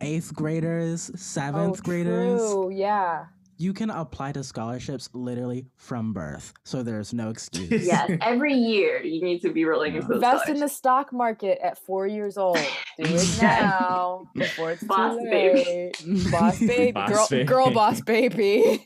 [0.00, 2.70] eighth graders oh, seventh graders true.
[2.72, 3.24] Yeah.
[3.56, 9.02] you can apply to scholarships literally from birth so there's no excuse yes, every year
[9.02, 12.38] you need to be rolling into those Invest in the stock market at four years
[12.38, 12.58] old.
[12.96, 15.64] Do it now before it's Boss too baby.
[16.04, 16.30] late.
[16.30, 17.44] Boss baby, Boss girl, baby.
[17.44, 18.84] girl, boss baby.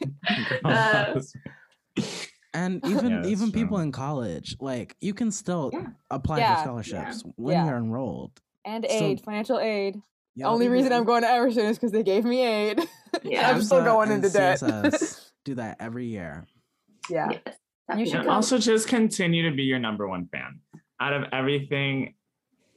[0.65, 1.21] Uh,
[2.55, 5.87] And even Yeah, that's even people in college, like you can still Yeah.
[6.11, 6.57] apply Yeah.
[6.57, 7.67] for scholarships when Yeah.
[7.67, 8.33] you're enrolled.
[8.65, 10.01] And So- aid, financial aid.
[10.35, 12.81] Yeah, Only people- reason I'm going to Emerson is because they gave me aid.
[13.23, 13.51] Yeah.
[13.51, 14.61] I'm still going into debt.
[15.45, 16.47] Do that every year.
[17.11, 17.29] yeah.
[17.31, 20.61] Yes, You should and also just continue to be your number one fan
[21.01, 22.15] out of everything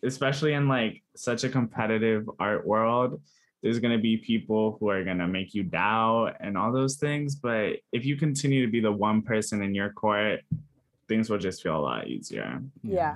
[0.03, 3.21] especially in like such a competitive art world
[3.65, 6.97] there's going to be people who are going to make you doubt and all those
[6.97, 10.41] things but if you continue to be the one person in your court
[11.09, 13.15] things will just feel a lot easier Yeah.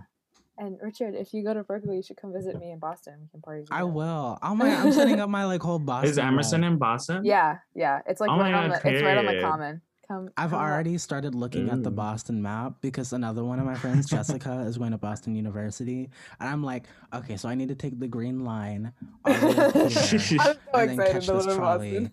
[0.58, 3.14] And Richard, if you go to Berklee, you should come visit me in Boston.
[3.22, 3.64] We can party.
[3.72, 4.38] I will.
[4.44, 4.68] Oh my!
[4.76, 6.10] I'm setting up my like whole Boston.
[6.10, 6.72] is emerson role.
[6.74, 8.02] in boston Yeah, yeah.
[8.06, 9.82] It's like Oh right my on God, the it's right on the common.
[10.10, 10.66] Come I've come up.
[10.66, 14.80] already started looking at the Boston map because another one of my friends, Jessica, is
[14.80, 18.44] going to Boston University, and I'm like, okay, so I need to take the green
[18.44, 18.92] line.
[19.24, 21.92] all the way I'm so and then excited catch to this live in trolley.
[22.00, 22.12] Boston.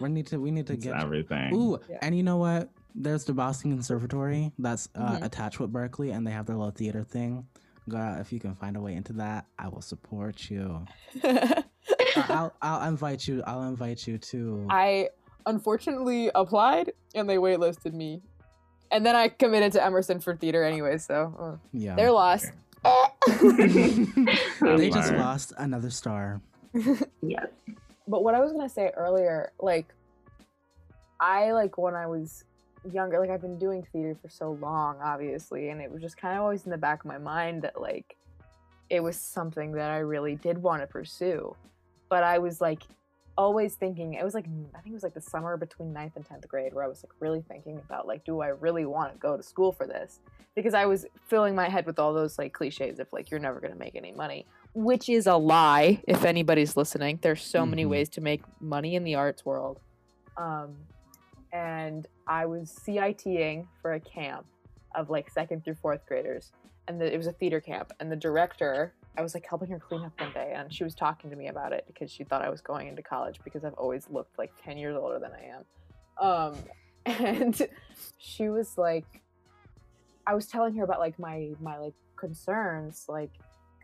[0.00, 0.38] We need to.
[0.40, 0.94] We need to It's get.
[1.00, 1.98] everything Ooh, Yeah.
[2.02, 2.68] and you know what?
[2.96, 5.24] there's the Boston Conservatory that's uh, Mhm.
[5.24, 7.44] attached with Berklee, and they have their little theater thing.
[7.88, 10.86] Girl, if you can find a way into that, I will support you.
[11.24, 11.64] I-
[12.16, 13.42] I'll I'll invite you.
[13.44, 14.66] I'll invite you to.
[14.70, 15.08] I
[15.46, 18.22] unfortunately applied and they waitlisted me.
[18.90, 21.94] And then I committed to Emerson for theater anyway, so uh, yeah.
[21.96, 22.52] they're lost.
[24.60, 26.40] they just lost another star.
[27.22, 27.46] Yeah.
[28.08, 29.94] but what I was gonna say earlier, like
[31.20, 32.44] I like when I was
[32.92, 36.34] younger, like I've been doing theater for so long, obviously, and it was just kind
[36.36, 38.16] of always in the back of my mind that like
[38.90, 41.54] it was something that I really did want to pursue.
[42.08, 42.82] But I was like
[43.36, 46.24] always thinking it was like I think it was like the summer between ninth and
[46.24, 49.18] tenth grade where I was like really thinking about like, do I really want to
[49.18, 50.20] go to school for this?
[50.54, 53.60] Because I was filling my head with all those like cliches of like you're never
[53.60, 57.90] gonna make any money which is a lie if anybody's listening there's so many Mhm.
[57.90, 59.78] ways to make money in the arts world
[60.36, 60.74] um,
[61.52, 64.44] and i was citing for a camp
[64.96, 66.50] of like second through fourth graders
[66.88, 69.78] and the, it was a theater camp and the director i was like helping her
[69.78, 72.42] clean up one day and she was talking to me about it because she thought
[72.42, 75.54] i was going into college because i've always looked like 10 years older than i
[75.54, 75.64] am
[76.16, 76.56] um,
[77.06, 77.68] and
[78.18, 79.22] she was like
[80.26, 83.30] i was telling her about like my my like concerns like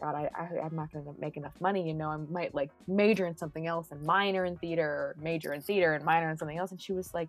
[0.00, 1.86] God, I, I I'm not gonna make enough money.
[1.86, 5.52] You know, I might like major in something else and minor in theater, or major
[5.52, 6.70] in theater and minor in something else.
[6.70, 7.28] And she was like,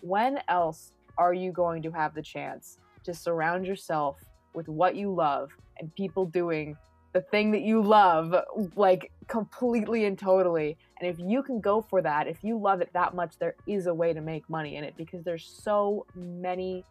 [0.00, 4.18] "When else are you going to have the chance to surround yourself
[4.54, 6.76] with what you love and people doing
[7.16, 8.34] the thing that you love,
[8.76, 10.76] like completely and totally?
[11.00, 13.86] And if you can go for that, if you love it that much, there is
[13.86, 16.84] a way to make money in it because there's so many.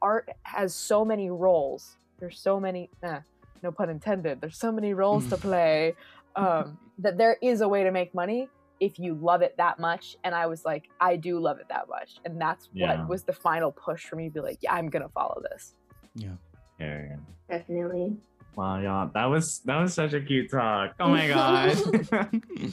[0.00, 1.96] Art has so many roles.
[2.20, 2.90] There's so many.
[3.02, 3.18] Eh,
[3.64, 4.40] no pun intended.
[4.40, 5.94] There's so many roles to play
[6.36, 8.48] um, that there is a way to make money
[8.78, 10.16] if you love it that much.
[10.22, 12.98] And I was like, I do love it that much, and that's Yeah.
[13.00, 15.74] what was the final push for me to be like, yeah, I'm gonna follow this.
[16.14, 16.36] Yeah.
[16.78, 17.16] Yeah.
[17.48, 18.16] Definitely.
[18.56, 20.94] Wow, y'all, that was that was such a cute talk.
[21.00, 21.76] Oh my god.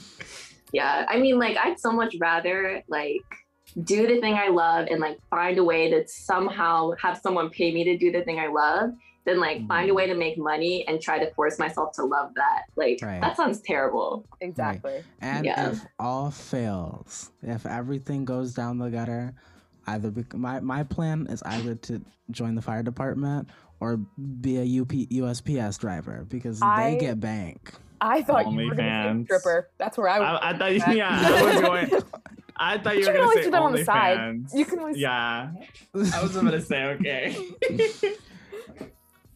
[0.72, 1.06] Yeah.
[1.08, 3.22] I mean, like, I'd so much rather, like,
[3.84, 7.72] do the thing I love and, like, find a way to somehow have someone pay
[7.72, 8.90] me to do the thing I love
[9.24, 9.96] than, like, find a mm-hmm.
[9.96, 12.62] way to make money and try to force myself to love that.
[12.76, 13.20] Like, Right.
[13.20, 14.24] that sounds terrible.
[14.40, 15.04] Exactly.
[15.20, 15.70] And Yeah.
[15.70, 19.34] if all fails, if everything goes down the gutter,
[19.86, 23.48] either bec- my my plan is either to join the fire department
[23.80, 27.72] or be a UP USPS driver because I- they get bank.
[28.00, 29.70] I thought you were gonna say stripper.
[29.76, 30.38] That's where I was.
[30.40, 32.02] I, I thought you, yeah, I was going.
[32.56, 34.18] I thought you You were can gonna always say do that on the side.
[34.18, 34.54] OnlyFans.
[34.54, 35.50] You can always- Yeah,
[36.14, 37.36] I was gonna say okay.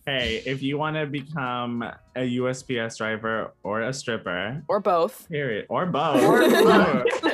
[0.06, 1.82] hey, if you want to become
[2.16, 5.28] a USPS driver or a stripper, or both.
[5.28, 6.22] period, or both.
[6.22, 7.24] Or both.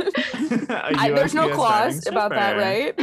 [0.71, 2.95] A I, there's no clause about that, right?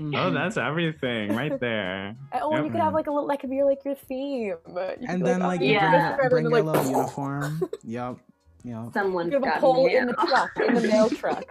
[0.16, 2.16] Oh, that's everything right there.
[2.40, 4.54] oh, and you could have like a little, that could be like your theme.
[4.66, 4.78] You
[5.08, 5.90] And then oh, like you're you Yeah.
[5.90, 7.70] bring, stripper, a, and bring then, your like, little uniform.
[7.84, 8.16] Yep.
[8.64, 8.92] Yep.
[8.94, 11.44] Someone You have a got pole in the truck, in the mail truck.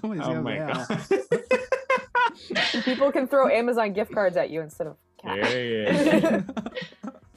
[0.00, 0.86] Somebody's Oh gonna- my yeah.
[0.88, 2.82] god.
[2.84, 5.48] People can throw Amazon gift cards at you instead of cash.
[5.48, 6.44] Period.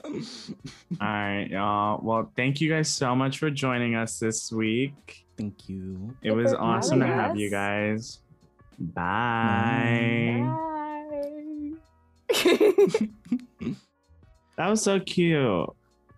[0.04, 2.00] All right, y'all.
[2.04, 5.26] Well, thank you guys so much for joining us this week.
[5.38, 6.16] Thank you.
[6.22, 8.20] It Thank was awesome to having have you guys.
[8.80, 10.44] Bye.
[10.46, 10.60] Bye.
[14.60, 15.70] That was so cute.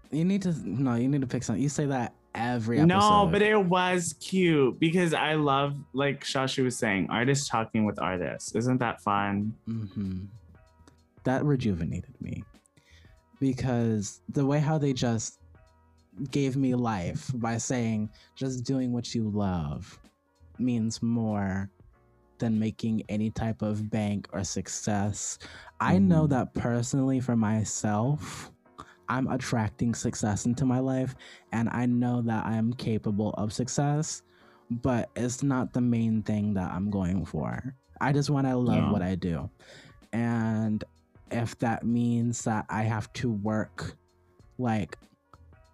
[0.09, 0.95] You need to no.
[0.95, 1.61] You need to pick something.
[1.61, 2.97] You say that every episode.
[2.97, 8.01] No, but it was cute because I love, like Shashi was saying, artists talking with
[8.01, 8.55] artists.
[8.55, 9.53] Isn't that fun?
[9.67, 10.21] hmm
[11.23, 12.43] That rejuvenated me
[13.39, 15.37] because the way how they just
[16.31, 19.99] gave me life by saying just doing what you love
[20.57, 21.69] means more
[22.41, 25.37] than making any type of bank or success.
[25.79, 26.29] I know Mhm.
[26.31, 28.51] that personally for myself,
[29.07, 31.15] I'm attracting success into my life
[31.51, 34.23] and I know that I'm capable of success,
[34.69, 37.75] but it's not the main thing that I'm going for.
[38.01, 38.91] I just want to love Yeah.
[38.91, 39.49] what I do.
[40.13, 40.83] And
[41.31, 43.95] if that means that I have to work
[44.57, 44.97] like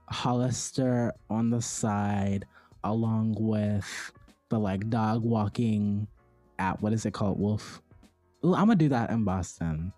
[0.09, 2.45] Hollister on the side
[2.83, 4.11] along with
[4.49, 6.07] the like dog walking
[6.59, 7.39] app, what is it called?
[7.39, 7.81] Wolf.
[8.45, 9.91] Ooh, I'm gonna do that in Boston.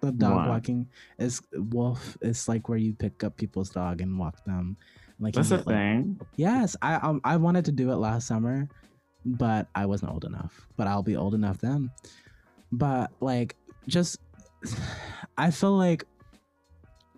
[0.00, 0.48] The dog What?
[0.48, 0.88] walking
[1.18, 2.16] is wolf.
[2.20, 4.76] It's like where you pick up people's dog and walk them.
[5.20, 6.20] Like That's a get, like- thing.
[6.36, 8.68] Yes, I um, I wanted to do it last summer,
[9.24, 10.66] but I wasn't old enough.
[10.76, 11.90] But I'll be old enough then.
[12.72, 13.54] But like,
[13.86, 14.18] just
[15.38, 16.04] I feel like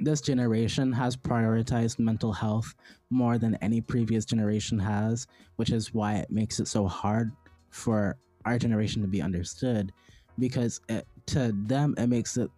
[0.01, 2.75] this generation has prioritized mental health
[3.11, 5.27] more than any previous generation has,
[5.57, 7.31] which is why it makes it so hard
[7.71, 9.93] for our generation to be understood.
[10.39, 12.51] Because it to them it makes it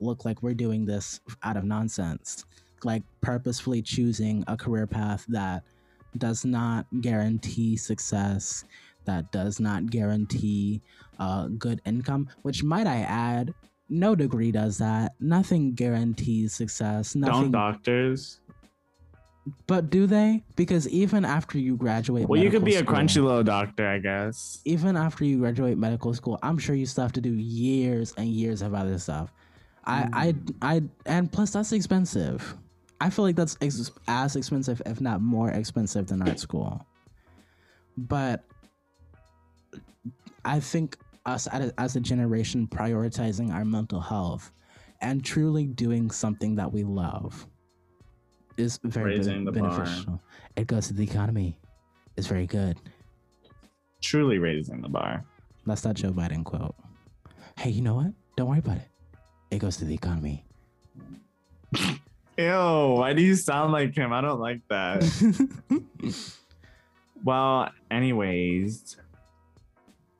[0.00, 2.44] look like we're doing this out of nonsense
[2.84, 5.62] like purposefully choosing a career path that
[6.18, 8.64] does not guarantee success
[9.04, 10.80] that does not guarantee
[11.18, 13.54] uh, good income which might i add
[13.88, 18.40] no degree does that nothing guarantees success nothing Don't doctors?
[19.66, 23.24] But do they because even after you graduate Well, you could be a crunchy school-
[23.26, 24.60] little doctor, I guess.
[24.64, 28.28] even after you graduate medical school, I'm sure you still have to do years and
[28.28, 29.32] years of other stuff.
[29.84, 30.14] I, hmm.
[30.14, 32.56] I, I, and plus that's expensive.
[33.00, 36.86] I feel like that's ex- as expensive, if not more expensive, than art school.
[37.96, 38.44] But
[40.44, 44.52] I think us as a generation prioritizing our mental health
[45.00, 47.46] and truly doing something that we love
[48.56, 49.70] is very Raising ben- the bar.
[49.78, 50.20] beneficial.
[50.56, 51.58] It goes to the economy.
[52.16, 52.76] It's very good.
[54.02, 55.24] Truly raising the bar.
[55.66, 56.74] That's that Joe Biden quote.
[57.58, 58.12] Hey, you know what?
[58.36, 58.88] Don't worry about it.
[59.50, 60.44] It goes to the economy.
[62.38, 64.12] Ew, why do you sound like him?
[64.12, 65.02] I don't like that.
[67.24, 68.96] well, anyways,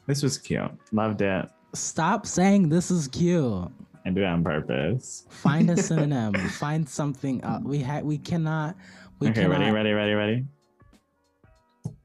[0.07, 0.71] this was cute.
[0.93, 1.49] Loved it.
[1.75, 3.69] Stop saying this is cute.
[4.05, 5.27] I do it on purpose.
[5.31, 6.35] Find a synonym.
[6.35, 7.45] Find something.
[7.45, 8.77] Uh, we ha- We cannot.
[9.21, 10.45] We okay, cannot, ready, ready, ready, ready.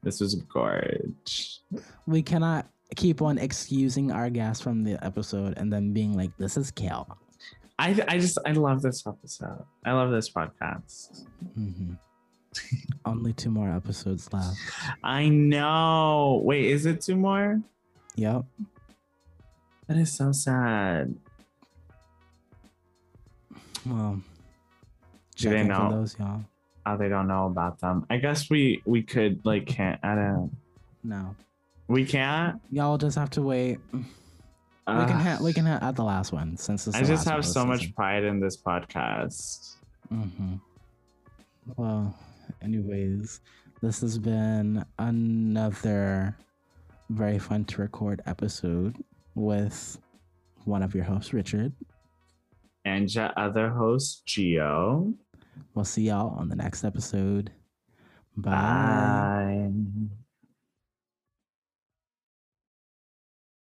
[0.02, 1.60] This was gorge.
[2.06, 6.56] We cannot keep on excusing our guests from the episode and then being like, "This
[6.56, 7.18] is kale."
[7.78, 9.64] I I just I love this episode.
[9.84, 11.26] I love this podcast.
[11.54, 11.94] hmm
[13.04, 14.56] Only two more episodes left.
[15.04, 16.40] I know.
[16.44, 17.60] Wait, is it two more?
[18.16, 18.44] Yep.
[19.86, 21.14] That is so sad.
[23.86, 24.20] Well,
[25.36, 25.90] Do they know?
[25.90, 26.42] those, y'all.
[26.86, 28.06] Oh, they don't know about them.
[28.10, 30.00] I guess we we could like can't.
[30.02, 30.50] I don't.
[31.04, 31.34] No,
[31.86, 32.60] We can't.
[32.70, 33.78] y'all just have to wait.
[33.92, 34.00] we
[34.86, 37.64] can ha- we can ha- add the last one since it's I just have so
[37.64, 39.76] much pride in this podcast.
[40.12, 40.54] Mm-hmm.
[41.76, 42.14] Well,
[42.62, 43.40] anyways,
[43.82, 46.36] this has been another
[47.10, 48.96] very fun to record episode
[49.34, 49.98] with
[50.64, 51.72] one of your hosts, Richard.
[52.88, 55.12] And your other host, Gio.
[55.74, 57.52] We'll see y'all on the next episode.
[58.34, 59.70] Bye.
[59.70, 59.70] Bye.